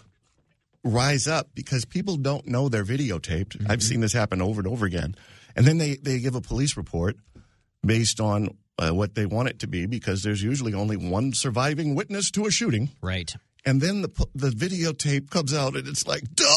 [0.83, 3.65] rise up because people don't know they're videotaped.
[3.69, 5.15] I've seen this happen over and over again,
[5.55, 7.17] and then they they give a police report
[7.85, 8.55] based on.
[8.79, 12.45] Uh, what they want it to be, because there's usually only one surviving witness to
[12.45, 13.33] a shooting, Right.
[13.65, 16.56] and then the the videotape comes out, and it's like, don't.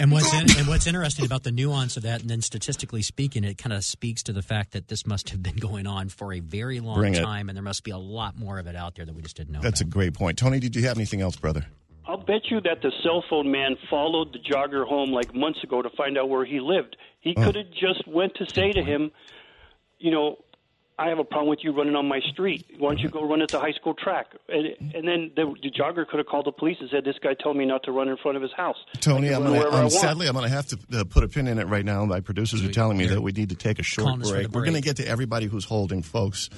[0.00, 3.44] And what's in, and what's interesting about the nuance of that, and then statistically speaking,
[3.44, 6.32] it kind of speaks to the fact that this must have been going on for
[6.32, 7.22] a very long Bring it.
[7.22, 9.36] time, and there must be a lot more of it out there that we just
[9.36, 9.60] didn't know.
[9.60, 10.38] That's a great point.
[10.38, 11.66] Tony, did you have anything else, brother?
[12.06, 15.82] I'll bet you that the cell phone man followed the jogger home like months ago
[15.82, 16.96] to find out where he lived.
[17.20, 19.10] He could have just went to say to him,
[19.98, 20.36] you know,
[20.98, 22.64] I have a problem with you running on my street.
[22.78, 24.28] Why don't you go run at the high school track?
[24.48, 27.34] And, and then the, the jogger could have called the police and said, "This guy
[27.34, 29.68] told me not to run in front of his house." Tony, I can I'm gonna,
[29.68, 31.84] I I'm, sadly, I'm going to have to uh, put a pin in it right
[31.84, 32.04] now.
[32.06, 34.36] My producers are telling me that we need to take a short calling us for
[34.36, 34.48] break.
[34.52, 36.48] We're going to get to everybody who's holding, folks.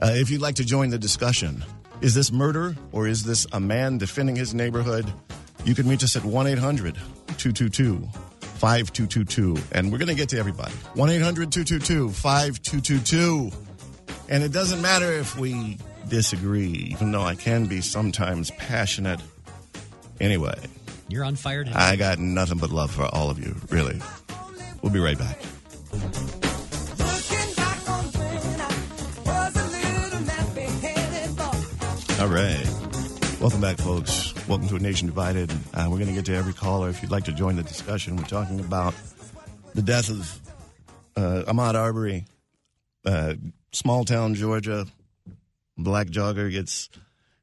[0.00, 1.64] Uh, if you'd like to join the discussion,
[2.00, 5.12] is this murder or is this a man defending his neighborhood?
[5.64, 6.94] You can reach us at 1 800
[7.36, 8.08] 222
[8.62, 9.56] 5222.
[9.72, 10.72] And we're going to get to everybody.
[10.94, 13.50] 1 800 222 5222.
[14.32, 15.76] And it doesn't matter if we
[16.08, 19.20] disagree, even though I can be sometimes passionate.
[20.20, 20.54] Anyway.
[21.08, 21.76] You're on fire today.
[21.76, 24.00] I got nothing but love for all of you, really.
[24.80, 25.38] We'll be right back.
[32.18, 32.66] All right.
[33.38, 34.32] Welcome back, folks.
[34.48, 35.52] Welcome to A Nation Divided.
[35.74, 36.88] Uh, we're going to get to every caller.
[36.88, 38.94] If you'd like to join the discussion, we're talking about
[39.74, 40.40] the death of
[41.18, 42.24] uh, Ahmad Arbery,
[43.04, 43.34] uh,
[43.72, 44.86] small town Georgia.
[45.76, 46.90] Black jogger gets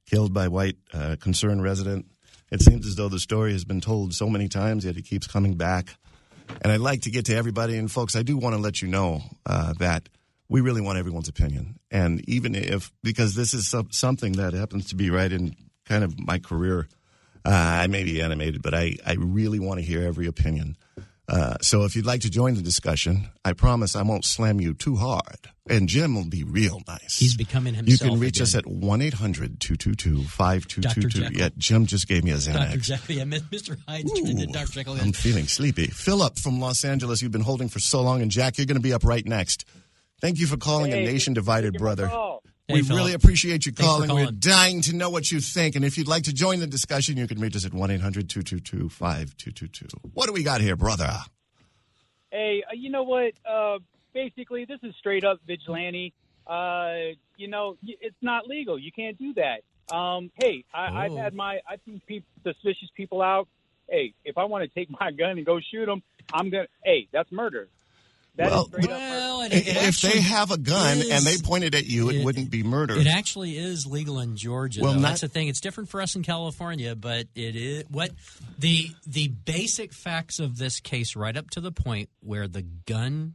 [0.05, 2.05] killed by white uh, concerned resident.
[2.51, 5.27] It seems as though the story has been told so many times, yet it keeps
[5.27, 5.95] coming back.
[6.61, 7.77] And I'd like to get to everybody.
[7.77, 10.09] And folks, I do want to let you know uh, that
[10.47, 11.79] we really want everyone's opinion.
[11.91, 16.03] And even if, because this is some, something that happens to be right in kind
[16.03, 16.87] of my career
[17.45, 20.75] Uh, I may be animated, but I, I really want to hear every opinion.
[21.29, 24.73] Uh, so if you'd like to join the discussion, I promise I won't slam you
[24.73, 25.37] too hard.
[25.69, 27.19] And Jim will be real nice.
[27.19, 28.01] He's becoming himself.
[28.01, 28.43] You can reach again.
[28.43, 30.27] us at 1 800 222 Dr.
[30.27, 31.19] 5222.
[31.19, 31.39] Jekyll.
[31.39, 32.51] Yeah, Jim just gave me a Dr.
[32.57, 32.81] Xanax.
[32.81, 33.15] Jekyll.
[33.17, 33.77] Yeah, Mr.
[33.87, 34.71] Hyde turned into Dr.
[34.71, 34.93] Jekyll.
[34.99, 35.85] I'm feeling sleepy.
[35.87, 38.23] Philip from Los Angeles, you've been holding for so long.
[38.23, 39.65] And Jack, you're going to be up right next.
[40.21, 42.07] Thank you for calling Hey, a nation divided give me a brother.
[42.07, 42.41] call.
[42.69, 42.97] Hey, we Philip.
[42.99, 44.25] really appreciate you Thanks for calling.
[44.25, 45.75] We're dying to know what you think.
[45.75, 48.29] And if you'd like to join the discussion, you can reach us at 1 800
[48.29, 50.09] 222 5222.
[50.13, 51.11] What do we got here, brother?
[52.31, 53.33] Hey, uh, you know what?
[53.43, 53.79] Uh,
[54.13, 56.13] basically, this is straight up vigilante.
[56.45, 58.77] Uh, you know, it's not legal.
[58.77, 59.61] You can't do that.
[59.95, 61.17] Um, hey, I, I've Oh.
[61.17, 63.47] had my I've seen peop suspicious people out.
[63.89, 66.67] Hey, if I want to take my gun and go shoot them, I'm gonna.
[66.85, 67.67] Hey, that's murder.
[68.39, 68.87] That is Well, straight.
[68.87, 71.85] Well, and it, it if actually they have a gun is- and they pointed at
[71.85, 72.95] you, it, it- wouldn't be murder.
[72.97, 74.81] It actually is legal in Georgia.
[74.81, 75.47] Well, not- That's the thing.
[75.49, 78.11] It's different for us in California, but it is what
[78.57, 83.33] the the basic facts of this case, right up to the point where the gun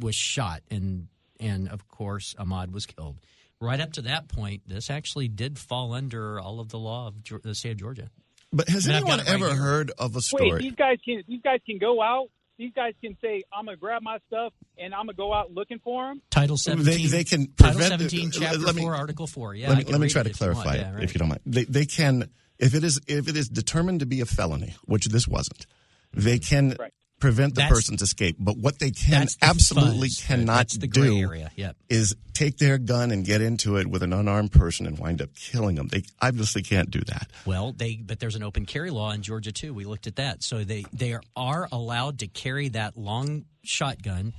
[0.00, 1.08] was shot and
[1.40, 3.16] and of course Ahmad was killed.
[3.60, 7.14] Right up to that point, this actually did fall under all of the law of
[7.42, 8.08] the state of Georgia.
[8.52, 9.56] but has I anyone right ever here.
[9.56, 10.62] heard of a Wait, story?
[10.62, 12.28] these guys can these guys can go out.
[12.58, 15.78] These guys can say, "I'm gonna grab my stuff and I'm gonna go out looking
[15.78, 17.08] for them." Title seventeen.
[17.10, 19.54] they can Title seventeen, uh, chapter me- four, article four.
[19.54, 21.04] Yeah, let me, let me try it to if you clarify Yeah, right.
[21.04, 21.40] if you don't mind.
[21.46, 25.06] They, they can, if it is if it is determined to be a felony, which
[25.06, 25.66] this wasn't,
[26.12, 26.92] they can Right.
[27.18, 28.36] Prevent the That's- person's escape.
[28.38, 30.24] But what they can absolutely fuzz.
[30.26, 31.50] cannot the do area.
[31.56, 31.76] Yep.
[31.88, 35.30] is take their gun and get into it with an unarmed person and wind up
[35.34, 35.88] killing them.
[35.88, 37.28] They obviously can't do that.
[37.44, 39.74] Well, they but there's an open carry law in Georgia too.
[39.74, 44.32] We looked at that, so they they are, allowed to carry that long shotgun,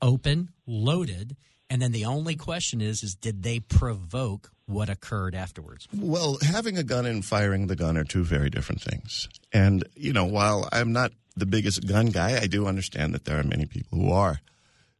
[0.00, 1.36] open, loaded,
[1.68, 5.86] and then the only question is is did they provoke what occurred afterwards?
[5.94, 9.28] Well, having a gun and firing the gun are two very different things.
[9.52, 13.38] And, you know, while I'm not the biggest gun guy, I do understand that there
[13.38, 14.40] are many people who are.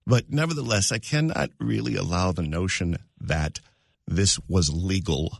[0.07, 3.61] But nevertheless, I cannot really allow the notion that
[4.07, 5.39] this was legal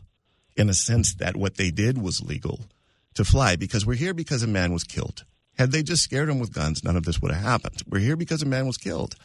[0.55, 2.65] in a sense that what they did was legal
[3.13, 5.23] to fly because we're here because a man was killed.
[5.57, 7.81] Had they just scared him with guns, none of this would have happened.
[7.87, 9.15] We're here because a man was killed.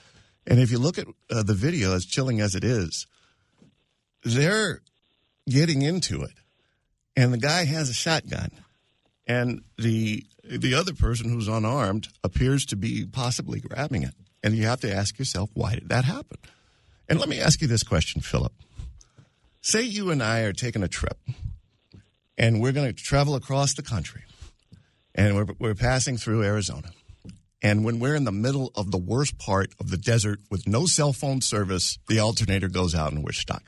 [0.46, 3.06] And if you look at uh, the video, as chilling as it is,
[4.24, 4.80] they're
[5.48, 6.34] getting into it,
[7.16, 8.50] and the guy has a shotgun,
[9.26, 14.64] and the the other person who's unarmed appears to be possibly grabbing it, and you
[14.64, 16.38] have to ask yourself, why did that happen?
[17.08, 18.52] And let me ask you this question, Philip.
[19.60, 21.18] Say you and I are taking a trip,
[22.36, 24.22] and we're going to travel across the country,
[25.14, 26.90] and we're we're passing through Arizona.
[27.62, 30.86] And when we're in the middle of the worst part of the desert with no
[30.86, 33.62] cell phone service, the alternator goes out and we're stuck.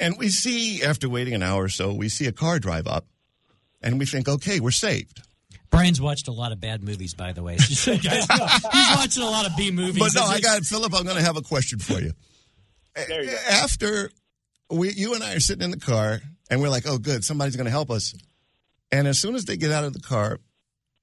[0.00, 3.06] And we see, after waiting an hour or so, we see a car drive up
[3.84, 5.22] and we think, okay, we're saved.
[5.70, 7.56] Brian's watched a lot of bad movies, by the way.
[7.56, 8.46] Just so you guys know.
[8.72, 9.98] He's watching a lot of B movies.
[9.98, 10.94] But no, I got it, Philip.
[10.94, 12.12] I'm going to have a question for you.
[13.08, 13.36] There you go.
[13.50, 14.12] After
[14.70, 17.56] we, you and I are sitting in the car and we're like, oh, good, somebody's
[17.56, 18.14] going to help us.
[18.92, 20.38] And as soon as they get out of the car,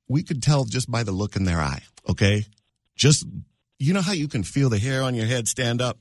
[0.08, 2.46] we could tell just by the look in their eye, okay?
[2.96, 3.26] Just,
[3.78, 5.98] you know how you can feel the hair on your head stand up?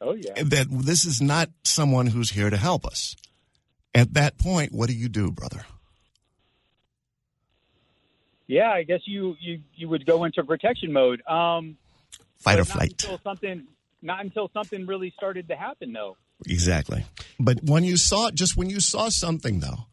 [0.00, 0.42] Oh yeah.
[0.42, 3.14] that this is not someone who's here to help us.
[3.94, 5.64] At that point, what do you do, brother?
[8.46, 11.22] Yeah, I guess you you you would go into protection mode.
[11.26, 11.76] Um,
[12.38, 12.90] Fight or flight.
[13.02, 13.66] Until something,
[14.00, 16.16] not until something really started to happen, though.
[16.46, 17.04] Exactly.
[17.38, 19.86] But when you saw just when you saw something though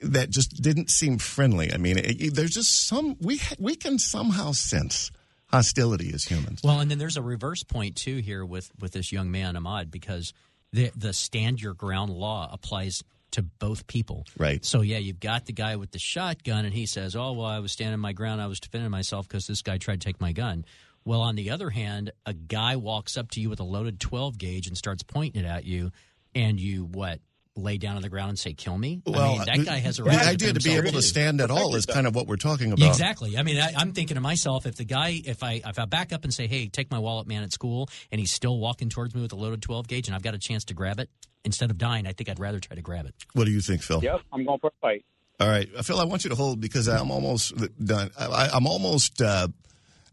[0.00, 1.72] that just didn't seem friendly.
[1.72, 5.10] I mean, it, there's just some we we can somehow sense
[5.46, 6.60] hostility as humans.
[6.64, 9.90] Well, and then there's a reverse point too here with with this young man Ahmad
[9.90, 10.32] because
[10.72, 13.02] the the stand your ground law applies
[13.34, 14.26] to both people.
[14.36, 14.64] Right.
[14.64, 17.60] So yeah, you've got the guy with the shotgun, and he says, "Oh well, I
[17.60, 18.40] was standing my ground.
[18.40, 20.64] I was defending myself because this guy tried to take my gun."
[21.04, 24.38] Well, on the other hand, a guy walks up to you with a loaded 12
[24.38, 25.92] gauge and starts pointing it at you,
[26.34, 27.20] and you what?
[27.56, 30.04] Lay down on the ground and say, "Kill me." I mean, that guy has a
[30.04, 30.12] right.
[30.12, 30.26] the right.
[30.26, 32.72] idea to be defend able to stand at all is kind of what we're talking
[32.72, 32.88] about.
[32.88, 33.38] Exactly.
[33.38, 36.12] I mean, I, I'm thinking to myself, if the guy, if I, if I back
[36.12, 39.14] up and say, "Hey, take my wallet, man," at school, and he's still walking towards
[39.14, 41.10] me with a loaded 12 gauge, and I've got a chance to grab it,
[41.44, 43.14] instead of dying, I think I'd rather try to grab it.
[43.34, 44.02] What do you think, Phil?
[44.02, 45.04] Yep, I'm going for a fight.
[45.40, 48.10] All right, Phil, I want you to hold because I'm almost done.
[48.18, 49.48] I, I'm almost uh,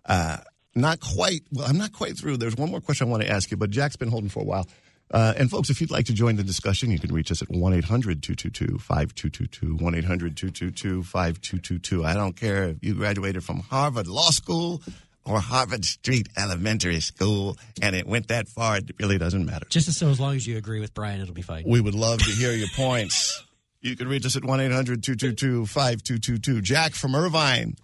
[0.06, 0.38] uh,
[0.76, 1.42] not quite.
[1.52, 2.38] Well, I'm not quite through.
[2.38, 4.46] There's one more question I want to ask you, but Jack's been holding for a
[4.46, 4.68] while.
[5.12, 7.50] Uh, and folks, if you'd like to join the discussion, you can reach us at
[7.50, 9.84] 1 800 222 5222.
[9.84, 12.06] 1 800 222 5222.
[12.06, 14.82] I don't care if you graduated from Harvard Law School
[15.26, 19.66] or Harvard Street Elementary School and it went that far, it really doesn't matter.
[19.70, 21.64] Just so as long as you agree with Brian, it'll be fine.
[21.68, 23.44] We would love to hear your points.
[23.84, 26.62] You can reach us at 1 800 222 5222.
[26.62, 27.76] Jack from Irvine,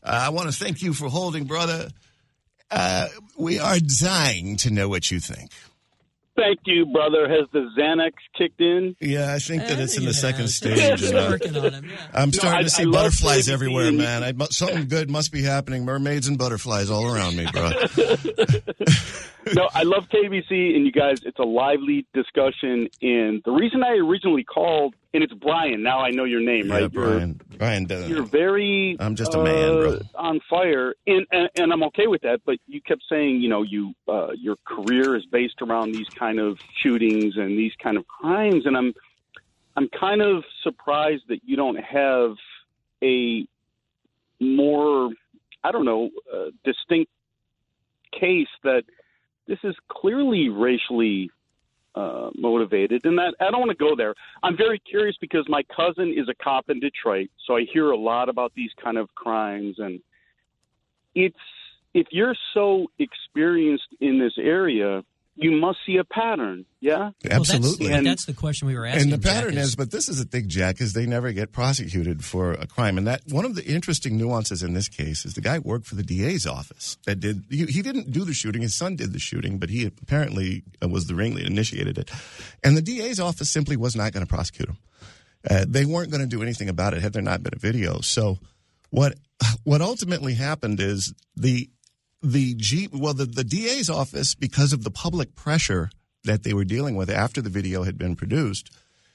[0.00, 1.88] uh, I want to thank you for holding, brother.
[2.70, 5.50] Uh, we are dying to know what you think.
[6.36, 7.28] Thank you, brother.
[7.28, 8.96] Has the Xanax kicked in?
[9.00, 10.78] Yeah, I think that it's in the second it's- stage.
[10.78, 11.96] it's uh, working on him, yeah.
[12.14, 14.22] I'm No, starting I- to see I butterflies everywhere, and- man.
[14.24, 15.84] I, something good must be happening.
[15.84, 17.70] Mermaids and butterflies all around me, bro.
[19.54, 22.88] no, I love KBC, and you guys, it's a lively discussion.
[23.02, 25.82] And the reason I originally called, and it's Brian.
[25.82, 26.92] Now I know your name, yeah, right?
[26.92, 27.40] You're- Brian.
[27.58, 28.08] Brian Dunn.
[28.08, 28.96] You're very.
[28.98, 29.92] I'm just a man, bro.
[29.92, 32.40] uh, On fire, and, and and I'm okay with that.
[32.46, 36.38] But you kept saying, you know, you uh, your career is based around these kind
[36.38, 38.94] of shootings and these kind of crimes, and I'm
[39.76, 42.36] I'm kind of surprised that you don't have
[43.02, 43.46] a
[44.40, 45.10] more,
[45.62, 47.10] I don't know, uh, distinct
[48.18, 48.84] case that
[49.46, 51.30] this is clearly racially
[52.00, 54.14] uh, motivated, and that I don't want to go there.
[54.42, 57.96] I'm very curious because my cousin is a cop in Detroit, so I hear a
[57.96, 60.00] lot about these kind of crimes, and
[61.14, 61.36] it's
[61.92, 65.02] if you're so experienced in this area,
[65.42, 66.66] you must see a pattern.
[66.80, 67.86] Yeah, Absolutely.
[67.86, 69.04] Well, that's, that's the question we were asking.
[69.04, 71.52] and the pattern Jack, is, but this is the thing, Jack, is they never get
[71.52, 72.98] prosecuted for a crime.
[72.98, 75.94] And that one of the interesting nuances in this case is the guy worked for
[75.94, 77.44] the DA's office that did.
[77.50, 80.88] He, he didn't do the shooting; his son did the shooting, but he apparently uh,
[80.88, 82.10] was the ringleader, initiated it.
[82.62, 84.78] And the DA's office simply was not going to prosecute him.
[85.48, 88.00] Uh, they weren't going to do anything about it had there not been a video.
[88.00, 88.38] So,
[88.90, 89.14] what
[89.64, 91.70] what ultimately happened is the
[92.22, 95.90] the G well the, the DA's office because of the public pressure
[96.24, 98.70] that they were dealing with after the video had been produced,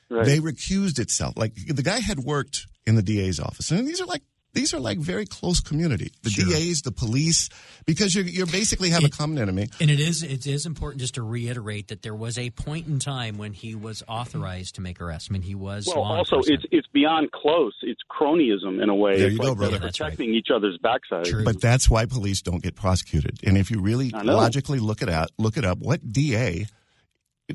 [0.10, 0.26] Right.
[0.26, 1.36] they recused itself.
[1.38, 4.22] Like the guy had worked in the DA's office, and these are like
[4.56, 6.12] these are like very close community.
[6.24, 7.50] The DA's, the police,
[7.86, 9.70] because you you basically have a common enemy.
[9.80, 12.98] And it is it is important just to reiterate that there was a point in
[12.98, 15.30] time when he was authorized to make arrests.
[15.30, 17.76] I mean, he was Well, also it's it's beyond close.
[17.84, 19.18] It's cronyism in a way.
[19.18, 19.72] There it's you go, like brother.
[19.74, 20.08] they're That's right.
[20.12, 21.26] protecting each other's backside.
[21.26, 21.44] True.
[21.44, 23.40] But that's why police don't get prosecuted.
[23.46, 26.66] And if you really logically look it out, look it up, what DA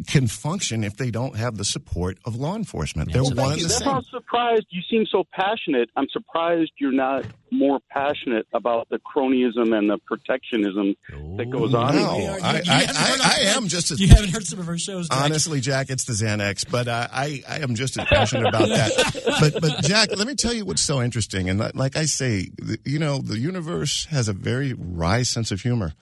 [0.06, 3.12] can function if they don't have the support of law enforcement?
[3.12, 3.66] They're so one thank and you.
[3.66, 3.96] the That's why same.
[3.96, 4.66] I'm surprised.
[4.70, 5.90] You seem so passionate.
[5.96, 10.94] I'm surprised you're not more passionate about the cronyism and the protectionism
[11.38, 11.96] that goes on.
[11.96, 14.68] No, You- you- I, I, I, I am just as You haven't heard some of
[14.68, 15.18] our shows, Jack.
[15.24, 15.90] honestly, Jack.
[15.90, 19.22] It's the Xanax, but uh, I I am just as passionate about that.
[19.40, 22.50] But but Jack, let me tell you what's so interesting, and like- like I say,
[22.84, 25.94] you know, the universe has a very wry sense of humor.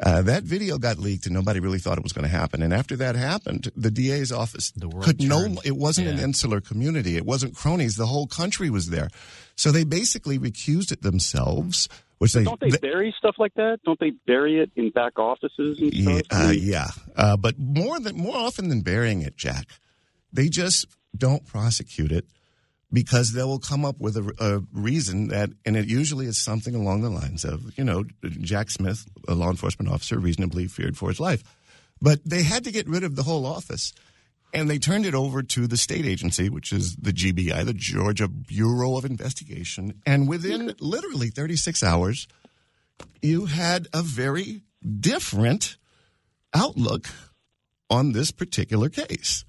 [0.00, 2.62] Uh, that video got leaked, and nobody really thought it was going to happen.
[2.62, 5.56] And after that happened, the DA's office The world could no.
[5.64, 7.16] It wasn't an insular community.
[7.16, 7.96] It wasn't cronies.
[7.96, 9.08] The whole country was there.
[9.56, 11.88] So they basically recused it themselves.
[12.18, 13.78] Which they, Don't they bury stuff like that?
[13.84, 16.88] Don't they bury it in back offices and yeah, uh, yeah.
[17.16, 19.66] Uh, but more than more often than burying it, Jack,
[20.32, 22.26] they just don't prosecute it
[22.92, 26.74] because they will come up with a, a reason that, and it usually is something
[26.74, 31.08] along the lines of, you know, Jack Smith, a law enforcement officer, reasonably feared for
[31.08, 31.42] his life,
[32.00, 33.92] but they had to get rid of the whole office.
[34.54, 38.28] And they turned it over to the state agency, which is the GBI, the Georgia
[38.28, 40.00] Bureau of Investigation.
[40.06, 42.26] And within literally 36 hours,
[43.20, 44.62] you had a very
[44.98, 45.76] different
[46.54, 47.08] outlook
[47.90, 49.44] on this particular case.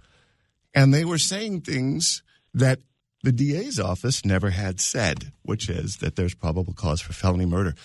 [0.74, 2.22] And they were saying things
[2.54, 2.80] that
[3.24, 7.76] the DA's office never had said, which is that there's probable cause for felony murder.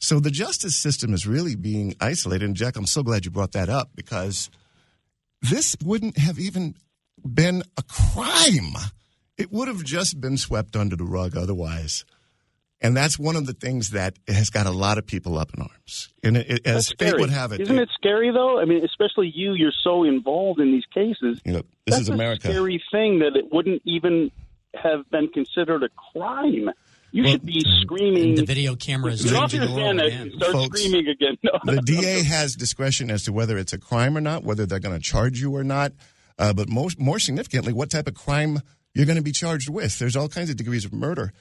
[0.00, 2.44] So the justice system is really being isolated.
[2.44, 4.48] And Jack, I'm so glad you brought that up because
[5.42, 6.74] this wouldn't have even
[7.26, 8.74] been a crime.
[9.36, 12.04] It would have just been swept under the rug otherwise.
[12.80, 15.62] And that's one of the things that has got a lot of people up in
[15.62, 16.10] arms.
[16.22, 18.60] And it, it, as fate would have it, Isn't it scary though?
[18.60, 19.54] I mean, especially you.
[19.54, 21.40] You're so involved in these cases.
[21.44, 22.48] you know, this That's is a America.
[22.48, 24.30] scary thing that it wouldn't even
[24.82, 26.70] have been considered a crime.
[27.10, 28.34] You Well, should be screaming.
[28.34, 31.38] the video camera is Get off changing your the world, and start Folks, screaming again.
[31.42, 34.78] No, the DA has discretion as to whether it's a crime or not, whether they're
[34.78, 35.92] going to charge you or not.
[36.38, 38.60] Uh, but most, more significantly, what type of crime
[38.94, 39.98] you're going to be charged with.
[39.98, 41.32] There's all kinds of degrees of murder.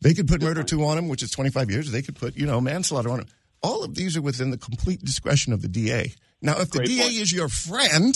[0.00, 1.90] They could put murder two on him, which is 25 years.
[1.90, 3.26] They could put, you know, manslaughter on him.
[3.62, 6.12] All of these are within the complete discretion of the DA.
[6.42, 7.14] Now, if the Great DA point.
[7.14, 8.14] is your friend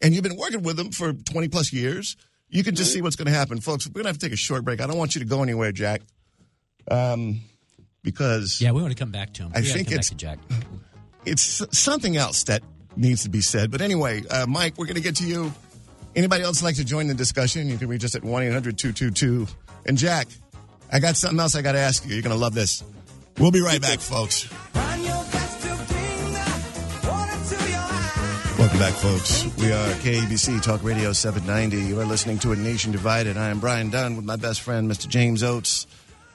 [0.00, 2.16] and you've been working with them for 20 plus years,
[2.48, 3.60] you can just see what's going to happen.
[3.60, 4.80] Folks, we're going to have to take a short break.
[4.80, 6.02] I don't want you to go anywhere, Jack,
[6.90, 7.40] um,
[8.02, 9.52] because Yeah, we want to come back to him.
[9.54, 10.38] I We gotta think come it's- back to Jack.
[11.24, 12.62] it's something else that
[12.96, 13.70] needs to be said.
[13.70, 15.52] But anyway, uh, Mike, we're going to get to you.
[16.14, 17.68] Anybody else like to join the discussion?
[17.68, 19.46] You can reach us at 1 800 222.
[19.86, 20.28] And Jack,
[20.90, 22.14] I got something else I got to ask you.
[22.14, 22.82] You're going to love this.
[23.38, 24.48] We'll be right back, folks.
[28.66, 29.44] Welcome back, folks.
[29.58, 31.86] We are KABC Talk Radio 790.
[31.88, 33.36] You are listening to A Nation Divided.
[33.36, 35.06] I am Brian Dunn with my best friend, Mr.
[35.06, 35.86] James Oates.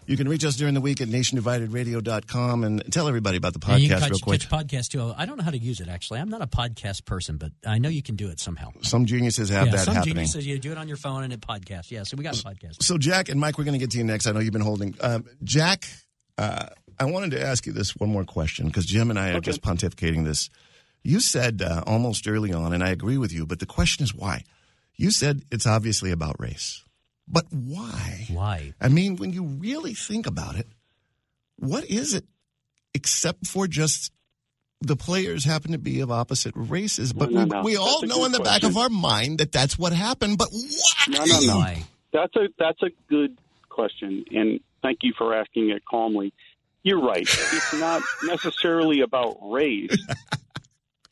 [0.08, 3.76] You can reach us during the week at nationdividedradio.com and tell everybody about the Yeah,
[3.76, 4.42] you podcast can catch, real quick.
[4.42, 5.14] catch podcast too.
[5.18, 6.22] I don't know how to use it actually.
[6.22, 8.70] I'm not a podcast person, but I know you can do it somehow.
[8.82, 10.16] Some geniuses have yeah, that some happening.
[10.16, 11.92] genius says you do it on your phone and it podcasts.
[11.92, 12.82] Yeah, so we got a podcast.
[12.82, 14.26] So, Jack and Mike, we're going to get to you next.
[14.26, 14.96] I know you've been holding.
[15.02, 15.84] Um, Jack,
[16.38, 16.68] uh,
[16.98, 19.42] I wanted to ask you this one more question because Jim and I are Okay.
[19.42, 20.50] just pontificating this.
[21.04, 24.14] You said uh, almost early on, and I agree with you, but the question is
[24.14, 24.44] why?
[24.96, 26.84] You said it's obviously about race.
[27.28, 28.26] But why?
[28.30, 28.74] Why?
[28.80, 30.68] I mean, when you really think about it,
[31.58, 32.26] what is it
[32.94, 34.12] except for just
[34.82, 37.14] the players happen to be of opposite races?
[37.14, 37.64] But No, we, no, no.
[37.64, 40.38] we That's all know good in the back of our mind that that's what happened.
[40.38, 41.04] But why?
[41.10, 41.58] No, no, no.
[41.58, 41.84] Why?
[42.14, 43.38] That's a that's a good
[43.70, 46.34] question, and thank you for asking it calmly.
[46.84, 47.22] You're right.
[47.22, 49.96] It's not necessarily about race,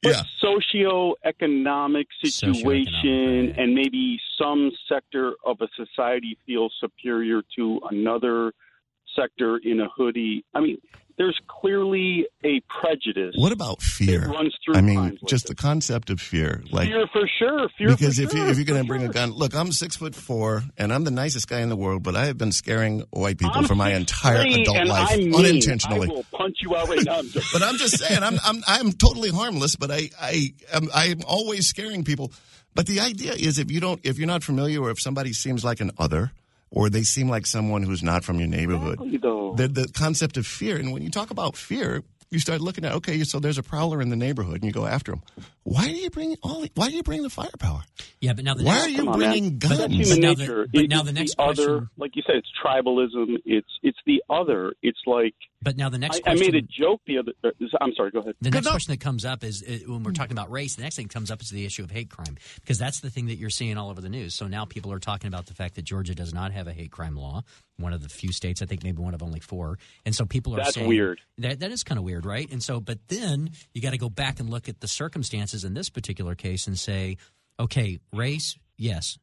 [0.01, 0.23] but Yeah.
[0.41, 2.63] socioeconomic situation,
[3.03, 3.59] Socioeconomic, right.
[3.59, 8.53] and maybe some sector of a society feels superior to another
[9.15, 10.43] sector in a hoodie.
[10.53, 10.77] I mean,
[11.19, 13.35] there's clearly a prejudice.
[13.37, 14.23] What about fear?
[14.23, 16.63] It runs through I mean, just the concept of fear.
[16.71, 17.67] Like, fear for sure.
[17.77, 19.73] Fear because for if, sure, you, if you're going to bring a gun, look, I'm
[19.73, 22.53] six foot four and I'm the nicest guy in the world, but I have been
[22.53, 25.35] scaring white people I'm for my entire adult life I'm mean.
[25.35, 26.07] unintentionally.
[26.09, 27.15] I will punch you out right now.
[27.19, 31.19] I'm But I'm just saying, I'm I'm I'm totally harmless, but I I am I'm
[31.27, 32.31] always scaring people.
[32.75, 35.65] But the idea is, if you don't, if you're not familiar, or if somebody seems
[35.65, 36.31] like an other,
[36.71, 38.99] or they seem like someone who's not from your neighborhood,
[39.55, 40.77] the the concept of fear.
[40.77, 44.01] And when you talk about fear, you start looking at okay, so there's a prowler
[44.01, 45.21] in the neighborhood, and you go after him.
[45.69, 46.65] Why do you bring all?
[46.73, 47.81] Why do you bring the firepower?
[48.21, 49.77] Yeah, but now the Why next, are you Come on, bringing guns?
[49.77, 50.67] But that's human Now the- nature.
[50.73, 53.37] but It- now the next other, question- like you said, it's tribalism.
[53.45, 54.73] It's it's the other.
[54.81, 56.53] It's like but now the I, next I question.
[56.53, 57.33] made a joke the other.
[57.43, 57.49] uh,
[57.81, 58.11] I'm sorry.
[58.11, 58.35] Go ahead.
[58.41, 60.75] The next question that comes up is uh, when we're talking about race.
[60.75, 63.09] The next thing that comes up is the issue of hate crime because that's the
[63.09, 64.33] thing that you're seeing all over the news.
[64.35, 66.91] So now people are talking about the fact that Georgia does not have a hate
[66.91, 67.43] crime law,
[67.77, 69.77] one of the few states, I think maybe one of only four.
[70.05, 71.19] And so people are That's saying weird.
[71.37, 72.49] That that is kind of weird, right?
[72.51, 75.73] And so, but then you got to go back and look at the circumstances in
[75.73, 77.17] this particular case and say,
[77.59, 79.17] okay, race, yes,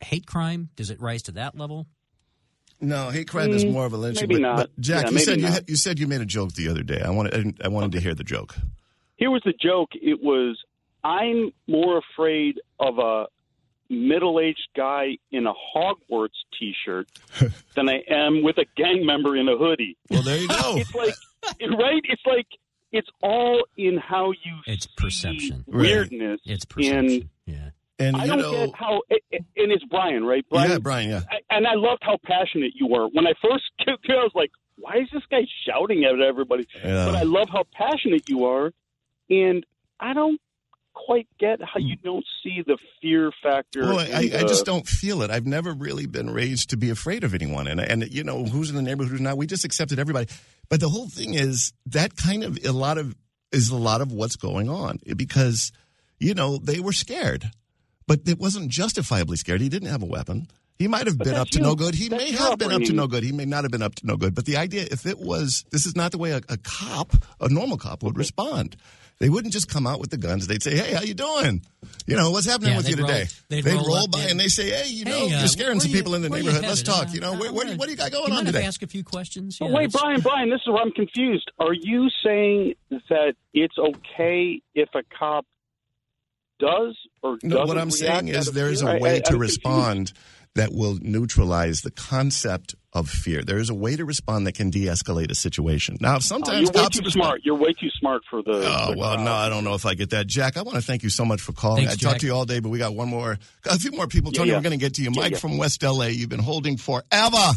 [0.00, 1.86] hate crime, does it rise to that level?
[2.80, 4.28] No, hate crime is mm, more of a lynching.
[4.28, 4.56] maybe but, not.
[4.56, 6.68] but Jack, Yeah, you maybe said you had, you said you made a joke the
[6.68, 7.00] other day.
[7.00, 8.54] I wanted I wanted to hear the joke.
[9.16, 9.90] Here was the joke.
[9.94, 10.62] It was
[11.02, 13.26] I'm more afraid of a
[13.88, 17.08] middle-aged guy in a Hogwarts T-shirt
[17.76, 19.96] than I am with a gang member in a hoodie.
[20.10, 20.76] Well, there you go.
[20.76, 21.14] It's like
[21.78, 22.02] right.
[22.04, 22.46] It's like
[22.96, 25.64] it's all in how you It's see perception.
[25.66, 25.82] Right.
[25.82, 26.40] weirdness.
[26.44, 27.30] It's And perception.
[27.46, 27.70] yeah.
[27.98, 30.44] and I don't know, get how, and it's Brian, right?
[30.50, 31.20] Brian, yeah, Brian, yeah.
[31.30, 33.08] I- and I loved how passionate you were.
[33.08, 36.66] When I first came here, I was like, why is this guy shouting at everybody?
[36.84, 37.06] Yeah.
[37.06, 38.72] But I love how passionate you are,
[39.30, 39.64] and
[40.00, 40.40] I don't
[40.96, 42.06] quite get how you hmm.
[42.06, 43.82] don't see the fear factor.
[43.82, 45.30] Well, I, I just don't feel it.
[45.30, 48.70] I've never really been raised to be afraid of anyone, and and you know who's
[48.70, 49.36] in the neighborhood, who's not.
[49.36, 50.28] We just accepted everybody.
[50.68, 53.14] But the whole thing is that kind of a lot of
[53.52, 55.70] is a lot of what's going on because
[56.18, 57.50] you know they were scared,
[58.06, 59.60] but it wasn't justifiably scared.
[59.60, 60.48] He didn't have a weapon.
[60.78, 61.64] He might have But been up to you.
[61.64, 61.94] no good.
[61.94, 63.22] He That's may have been up to no good.
[63.22, 64.34] He may not have been up to no good.
[64.34, 67.48] But the idea, if it was, this is not the way a, a cop, a
[67.48, 68.76] normal cop, would respond.
[69.18, 70.46] They wouldn't just come out with the guns.
[70.46, 71.62] They'd say, "Hey, how you doing?
[72.06, 74.24] You know, what's happening Yeah, with you roll- today?" they'd they'd roll roll, up by
[74.24, 76.20] in- and they say, "Hey, you know, Hey, uh, you're scaring some you- people in
[76.22, 76.62] the neighborhood.
[76.62, 77.08] Let's talk.
[77.08, 78.36] Uh, You know, I where, what, do you, what do you got going you on
[78.44, 79.56] mind if I today?" ask a few questions?
[79.58, 81.50] But Yeah, wait, Brian, Brian, this is where I'm confused.
[81.58, 85.46] Are you saying that it's okay if a cop
[86.58, 89.40] does or No, doesn't what I'm saying is there is a way I- to I'm
[89.40, 89.62] confused.
[90.56, 93.42] Respond that will neutralize the concept of fear.
[93.42, 95.98] There is a way to respond that can de-escalate a situation.
[96.00, 97.40] Now, Oh, sometimes you're way too respond- smart.
[97.44, 98.52] You're way too smart for the.
[98.52, 99.24] Oh the well, crowd.
[99.24, 100.56] no, I don't know if I get that, Jack.
[100.56, 101.86] I want to thank you so much for calling.
[101.86, 104.06] Thanks, I talked to you all day, but we got one more, a few more
[104.06, 104.32] people.
[104.32, 104.56] Yeah, Tony, yeah.
[104.56, 105.10] we're going to get to you.
[105.12, 105.38] Yeah, Mike yeah.
[105.38, 107.52] from West LA, you've been holding forever.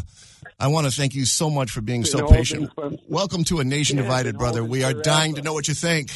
[0.58, 2.70] I want to thank you so much for being so patient.
[3.08, 4.62] Welcome to a nation Yeah, divided, brother.
[4.64, 5.02] We are forever.
[5.02, 6.10] dying to know what you think.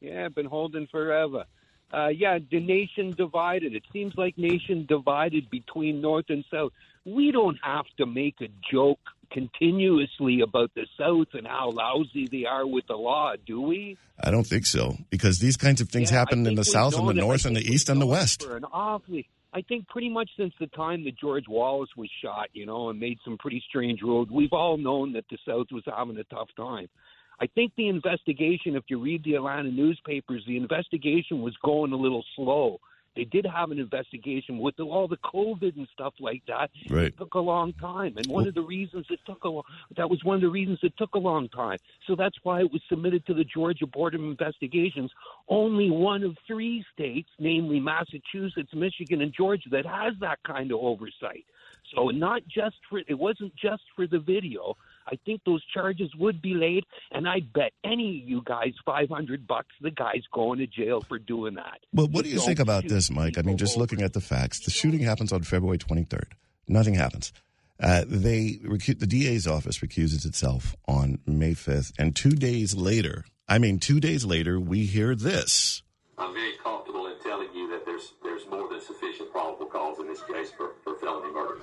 [0.00, 1.44] Yeah, I've been holding forever.
[1.92, 3.74] Uh, yeah, the nation divided.
[3.74, 6.72] It seems like nation divided between North and South.
[7.04, 12.44] We don't have to make a joke continuously about the South and how lousy they
[12.44, 13.96] are with the law, do we?
[14.22, 17.08] I don't think so because these kinds of things Yeah, happen in the South and
[17.08, 17.22] the known it.
[17.22, 18.42] I North and the East and the West.
[18.42, 22.48] For an awfully, I think pretty much since the time that George Wallace was shot,
[22.52, 25.82] you know, and made some pretty strange rules, we've all known that the South was
[25.86, 26.88] having a tough time.
[27.42, 31.96] I think the investigation, if you read the Atlanta newspapers, the investigation was going a
[31.96, 32.78] little slow.
[33.16, 36.70] They did have an investigation with all the COVID and stuff like that.
[36.88, 37.06] Right.
[37.06, 39.64] It took a long time, and one of the reasons it took a lo-
[39.96, 41.78] that was one of the reasons it took a long time.
[42.06, 45.10] So that's why it was submitted to the Georgia Board of Investigations.
[45.48, 50.78] Only one of three states, namely Massachusetts, Michigan, and Georgia, that has that kind of
[50.78, 51.44] oversight.
[51.94, 54.76] So not just for it wasn't just for the video.
[55.06, 59.08] I think those charges would be laid, and I'd bet any of you guys five
[59.08, 61.80] hundred bucks the guy's going to jail for doing that.
[61.92, 63.38] Well, what do you Don't think about this, Mike?
[63.38, 66.32] I mean, just looking at the facts, the shooting happens on February 23rd.
[66.68, 67.32] Nothing happens.
[67.80, 73.24] Uh, they recu- the DA's office recuses itself on May 5th, and two days later,
[73.48, 75.82] I mean, two days later, we hear this.
[76.16, 80.06] I'm very comfortable in telling you that there's there's more than sufficient probable cause in
[80.06, 81.60] this case for, for felony murder.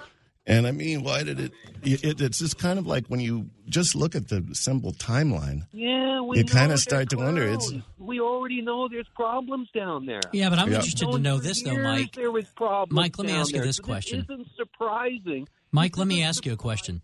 [0.50, 2.20] And I mean, why did it, it?
[2.22, 5.68] It's just kind of like when you just look at the simple timeline.
[5.72, 9.70] Yeah, we You know kinda there's start to wonder, it's- we already know there's problems
[9.76, 10.22] down there.
[10.34, 10.78] Yeah, but I'm Yeah.
[10.78, 12.14] interested to know this though, Mike.
[12.16, 12.96] There was problems.
[12.96, 14.22] Mike, let me ask you this So question.
[14.28, 15.48] isn't surprising.
[15.72, 17.04] Mike, let me ask you a question.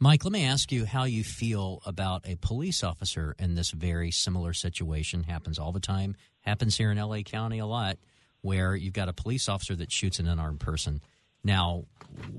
[0.00, 4.10] Mike, let me ask you how you feel about a police officer in this very
[4.10, 5.22] similar situation.
[5.22, 6.16] Happens all the time.
[6.40, 7.98] Happens here in LA County a lot,
[8.40, 11.00] where you've got a police officer that shoots an unarmed person.
[11.44, 11.84] Now,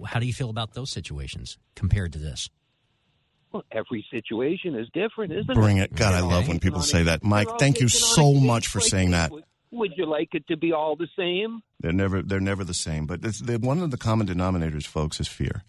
[0.06, 2.50] how do you feel about those situations compared to this?
[3.52, 5.92] Well, every situation is different, isn't Bring it?
[5.92, 5.96] it.
[5.96, 7.24] God, I love when people say that.
[7.24, 9.32] Mike, thank you taken on a so much for saying that.
[9.32, 11.62] Would, would you like it to be all the same?
[11.80, 13.06] They're never they're never the same.
[13.06, 15.64] But it's, one of the common denominators, folks, is fear.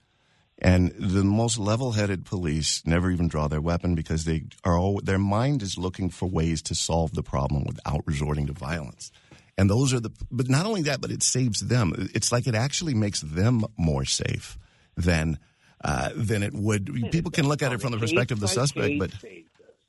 [0.59, 5.19] And the most level-headed police never even draw their weapon because they are all, their
[5.19, 9.13] mind is looking for ways to solve the problem without resorting to violence.
[9.59, 11.93] And those are the but not only that, but it saves them.
[12.15, 14.59] It's like it actually makes them more safe
[14.97, 15.39] than
[15.83, 17.11] uh, than it would.
[17.11, 19.13] People can look at it from the perspective of the suspect, but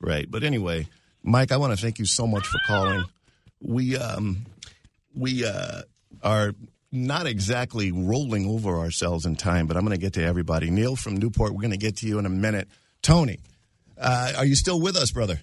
[0.00, 0.30] Right.
[0.30, 0.86] But anyway,
[1.22, 3.04] Mike, I want to thank you so much for calling.
[3.60, 4.46] We um
[5.14, 5.82] we uh
[6.22, 6.52] are
[6.90, 10.70] not exactly rolling over ourselves in time, but I'm going to get to everybody.
[10.70, 12.66] Neil from Newport, we're going to get to you in a minute.
[13.02, 13.40] Tony,
[13.98, 15.38] uh, are you still with us, brother?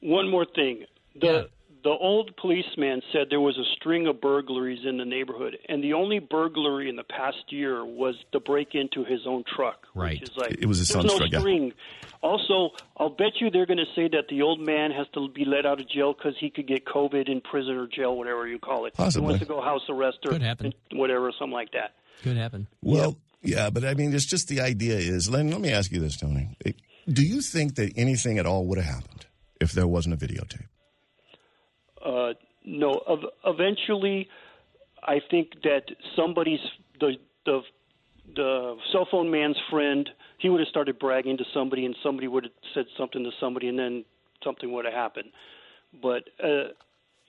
[0.00, 0.86] One more thing.
[1.20, 1.50] The
[1.84, 5.92] the old policeman said there was a string of burglaries in the neighborhood, and the
[5.92, 9.86] only burglary in the past year was the break into his own truck.
[9.94, 10.20] Right.
[10.20, 11.38] Which is like It was his there's son's no truck, yeah.
[11.40, 11.72] string.
[12.22, 15.44] Also, I'll bet you they're going to say that the old man has to be
[15.44, 18.58] let out of jail because he could get COVID in prison or jail, whatever you
[18.58, 18.94] call it.
[18.94, 19.22] Possibly.
[19.26, 20.74] He wants to go house arrest or Could happen.
[20.92, 21.94] whatever, something like that.
[22.22, 22.66] Could happen.
[22.82, 25.30] Well, yeah, but I mean, it's just the idea is.
[25.30, 26.56] Let, let me ask you this, Tony.
[27.08, 29.26] Do you think that anything at all would have happened
[29.60, 30.66] if there wasn't a videotape?
[32.08, 32.32] Uh,
[32.64, 34.28] no, ev- eventually,
[35.02, 35.82] I think that
[36.16, 36.60] somebody's
[37.00, 37.12] the
[37.44, 37.60] the
[38.34, 40.08] the cell phone man's friend.
[40.38, 43.68] He would have started bragging to somebody, and somebody would have said something to somebody,
[43.68, 44.04] and then
[44.44, 45.30] something would have happened.
[46.00, 46.72] But uh,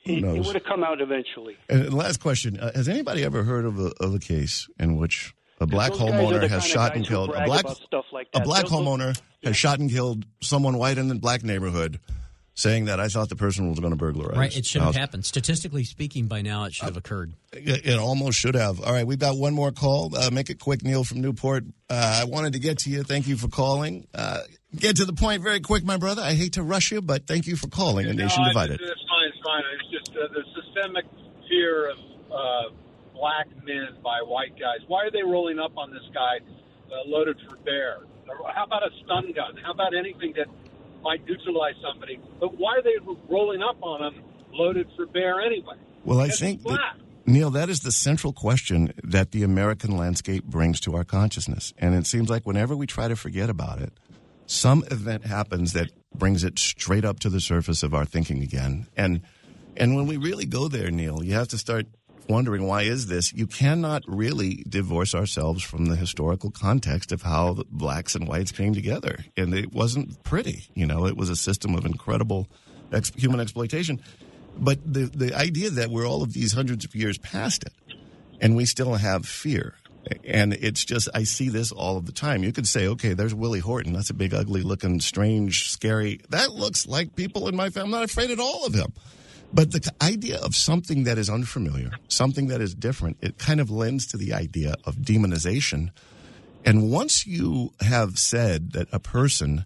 [0.06, 1.58] it, it would have come out eventually.
[1.70, 5.34] And last question: uh, Has anybody ever heard of a, of a case in which
[5.60, 8.40] a black those guys are homeowner has shot and killed a black stuff like a
[8.42, 12.00] black Those- homeowner has shot and killed someone white in the black neighborhood,
[12.60, 14.38] saying that I thought the person was going to burglarize.
[14.38, 14.56] Right.
[14.56, 15.26] It should have happened.
[15.26, 17.34] Statistically speaking, by now it should have occurred.
[17.54, 18.82] It, it almost should have.
[18.82, 20.16] All right, we've got one more call.
[20.16, 21.64] Uh, make it quick, Neil from Newport.
[21.90, 23.04] Uh, I wanted to get to you.
[23.04, 24.08] Thank you for calling.
[24.14, 24.42] Uh,
[24.76, 26.22] get to the point very quick, my brother.
[26.22, 28.08] I hate to rush you, but thank you for calling.
[28.08, 28.82] A nation no, divided.
[28.82, 29.28] It's, it's fine.
[29.30, 29.64] It's fine.
[29.80, 31.06] It's just uh, the systemic
[31.48, 31.98] fear of
[32.30, 32.76] uh,
[33.16, 34.80] black men by white guys.
[34.88, 36.40] Why are they rolling up on this guy
[36.92, 38.00] uh, loaded for bear?
[38.54, 39.58] How about a stun gun?
[39.64, 40.48] How about anything that
[41.02, 42.20] might neutralize somebody?
[42.40, 42.96] But why are they
[43.30, 45.76] rolling up on them loaded for bear anyway?
[46.04, 46.96] Well, I Because think that.
[47.26, 51.94] Neil, that is the central question that the American landscape brings to our consciousness, and
[51.94, 53.94] it seems like whenever we try to forget about it,
[54.48, 58.88] some event happens that brings it straight up to the surface of our thinking again.
[58.98, 59.22] And
[59.78, 61.86] and when we really go there, Neil, you have to start
[62.30, 63.34] wondering why is this?
[63.34, 68.74] You cannot really divorce ourselves from the historical context of how blacks and whites came
[68.74, 70.70] together, and it wasn't pretty.
[70.76, 72.48] You know, it was a system of incredible
[72.94, 74.00] ex- human exploitation.
[74.58, 77.74] But the the idea that we're all of these hundreds of years past it,
[78.40, 79.76] and we still have fear.
[80.24, 82.44] And it's just, I see this all of the time.
[82.44, 83.94] You could say, okay, there's Willie Horton.
[83.94, 86.22] That's a big, ugly looking, strange, scary.
[86.30, 87.88] That looks like people in my family.
[87.88, 88.94] I'm not afraid at all of him.
[89.52, 93.72] But the idea of something that is unfamiliar, something that is different, it kind of
[93.72, 95.90] lends to the idea of demonization.
[96.66, 99.66] And once you have said that a person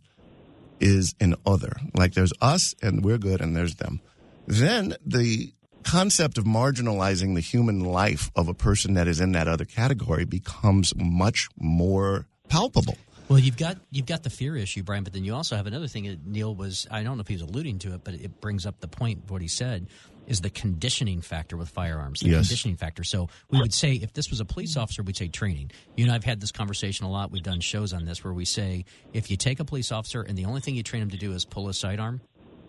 [0.80, 4.00] is an other, like there's us and we're good and there's them,
[4.48, 5.54] then the
[5.84, 10.24] concept of marginalizing the human life of a person that is in that other category
[10.24, 12.98] becomes much more palpable.
[13.30, 15.88] Well, you've got you've got the fear issue, Brian, but then you also have another
[15.88, 16.06] thing.
[16.06, 18.66] that Neil was I don't know if he was alluding to it, but it brings
[18.66, 19.88] up the point of what he said
[20.26, 22.20] is the conditioning factor with firearms.
[22.22, 22.46] The Yes.
[22.48, 23.04] conditioning factor.
[23.04, 25.72] So we would say if this was a police officer, we'd say training.
[25.98, 27.30] You and I've had this conversation a lot.
[27.32, 30.38] We've done shows on this where we say if you take a police officer and
[30.38, 32.22] the only thing you train him to do is pull a sidearm,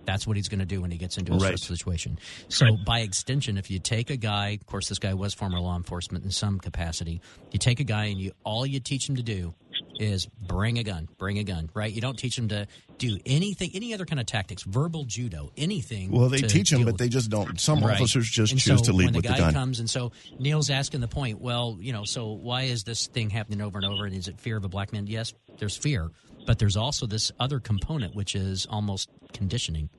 [0.05, 1.44] that's what he's going to do when he gets into a Right.
[1.46, 2.18] stressful situation.
[2.48, 5.76] So, by extension, if you take a guy, of course, this guy was former law
[5.76, 7.22] enforcement in some capacity.
[7.52, 9.55] You take a guy and you all you teach him to do
[9.98, 11.92] is bring a gun, bring a gun, right?
[11.92, 12.66] You don't teach them to
[12.98, 16.10] do anything, any other kind of tactics, verbal judo, anything.
[16.10, 17.60] Well, they teach them, but with they just don't.
[17.60, 17.94] Some Right.
[17.94, 19.54] officers just And choose so to lead when with the the guy gun.
[19.54, 21.40] comes, and so Neil's asking the point.
[21.40, 24.04] Well, you know, so why is this thing happening over and over?
[24.06, 25.06] And is it fear of a black man?
[25.06, 26.10] Yes, there's fear,
[26.46, 29.90] but there's also this other component, which is almost conditioning,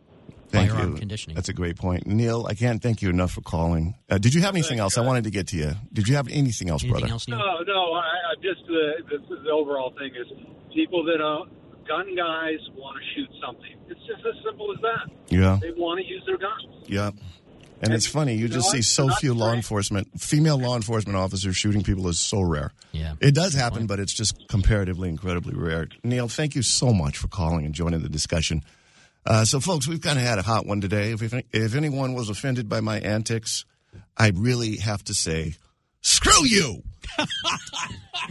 [0.55, 0.97] Thank firearm you.
[0.99, 1.35] conditioning.
[1.35, 2.45] That's a great point, Neil.
[2.49, 3.95] I can't thank you enough for calling.
[4.09, 4.97] Uh, did you have anything else?
[4.97, 5.73] I wanted to get to you.
[5.93, 7.07] Did you have anything else, brother?
[7.07, 7.93] No, no.
[7.93, 10.27] I, I just the, the the overall thing is
[10.73, 11.45] people that uh,
[11.87, 13.75] gun guys want to shoot something.
[13.87, 15.11] It's just as simple as that.
[15.29, 15.59] Yeah.
[15.61, 16.87] They want to use their guns.
[16.87, 17.11] Yeah.
[17.81, 19.57] And it's funny, you you just know see so few law trained.
[19.57, 22.71] enforcement, female law enforcement officers shooting people is so rare.
[22.93, 23.15] Yeah.
[23.19, 25.87] It does happen, but it's just comparatively incredibly rare.
[26.03, 28.63] Neil, thank you so much for calling and joining the discussion.
[29.25, 31.11] Uh, so, folks, we've kind of had a hot one today.
[31.11, 33.65] If, if, if anyone was offended by my antics,
[34.17, 35.55] I really have to say,
[36.01, 36.83] screw you!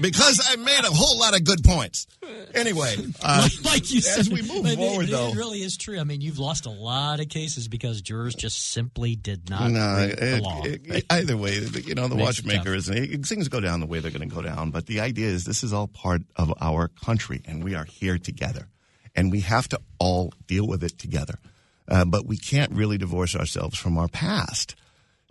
[0.01, 2.07] because I made a whole lot of good points.
[2.55, 5.29] Anyway, uh, like you said, as we move forward, it, though.
[5.29, 5.99] it really is true.
[5.99, 9.97] I mean, you've lost a lot of cases because jurors just simply did not No,
[9.97, 10.63] read the law.
[10.65, 14.11] it- it- either way, you know, the watchmaker is things go down the way they're
[14.11, 14.71] going to go down.
[14.71, 18.19] But the idea is this is all part of our country, and we are here
[18.19, 18.69] together,
[19.15, 21.39] and we have to all deal with it together.
[21.87, 24.75] Uh, but we can't really divorce ourselves from our past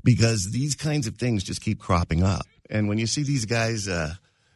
[0.04, 2.46] because these kinds of things just keep cropping up.
[2.70, 4.16] And when you see these guys uh,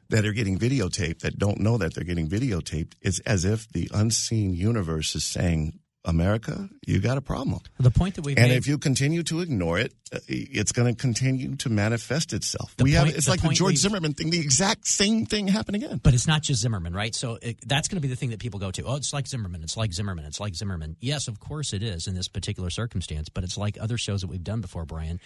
[0.10, 3.90] that are getting videotaped that don't know that they're getting videotaped, it's as if the
[3.94, 7.60] unseen universe is saying, America, you got a problem.
[7.80, 10.96] The point that we've and made, if you continue to ignore it, uh, it's going
[10.96, 12.74] to continue to manifest itself.
[12.80, 16.00] We have it's the like the George Zimmerman thing, the exact same thing happened again.
[16.02, 17.14] But it's not just Zimmerman, right?
[17.14, 18.84] So it, that's going to be the thing that people go to.
[18.84, 19.64] Oh, it's like Zimmerman.
[19.64, 20.24] It's like Zimmerman.
[20.24, 20.96] It's like Zimmerman.
[21.02, 23.28] Yes, of course it is in this particular circumstance.
[23.28, 25.20] But it's like other shows that we've done before, Brian,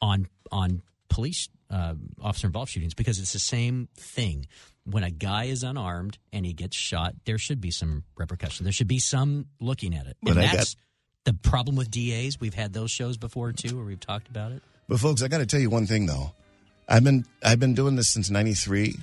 [0.00, 4.46] on on police uh, officer involved shootings because it's the same thing.
[4.84, 8.64] When a guy is unarmed and he gets shot, there should be some repercussion.
[8.64, 10.16] There should be some looking at it.
[10.22, 10.76] But and I that's
[11.24, 12.40] the problem with DAs.
[12.40, 14.62] We've had those shows before too, where we've talked about it.
[14.88, 16.32] But folks, I got to tell you one thing though.
[16.88, 18.96] I've been I've been doing this since '93.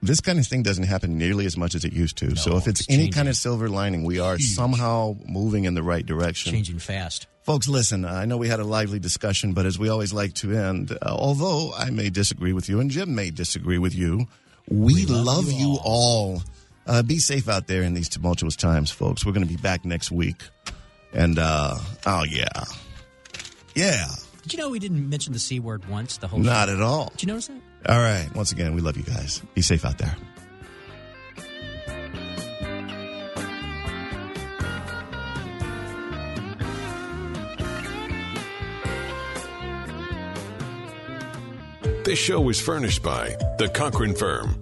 [0.00, 2.36] This kind of thing doesn't happen nearly as much as it used to.
[2.36, 3.12] so if it's, it's any changing.
[3.14, 6.52] kind of silver lining, we are somehow moving in the right direction.
[6.52, 7.26] Changing fast.
[7.48, 10.54] Folks, listen, I know we had a lively discussion, but as we always like to
[10.54, 14.26] end, uh, although I may disagree with you and Jim may disagree with you,
[14.68, 16.42] we, love, you all.
[16.86, 19.24] Uh, be safe out there in these tumultuous times, folks.
[19.24, 20.42] We're going to be back next week.
[21.14, 22.64] And, uh, oh, yeah.
[23.74, 24.04] Yeah.
[24.42, 26.18] Did you know we didn't mention the c word once?
[26.18, 26.74] The whole Not show?
[26.74, 27.08] at all.
[27.16, 27.60] Did you notice that?
[27.88, 28.28] All right.
[28.34, 29.40] Once again, we love you guys.
[29.54, 30.14] Be safe out there.
[42.08, 44.56] This show was furnished by The Cochran Firm,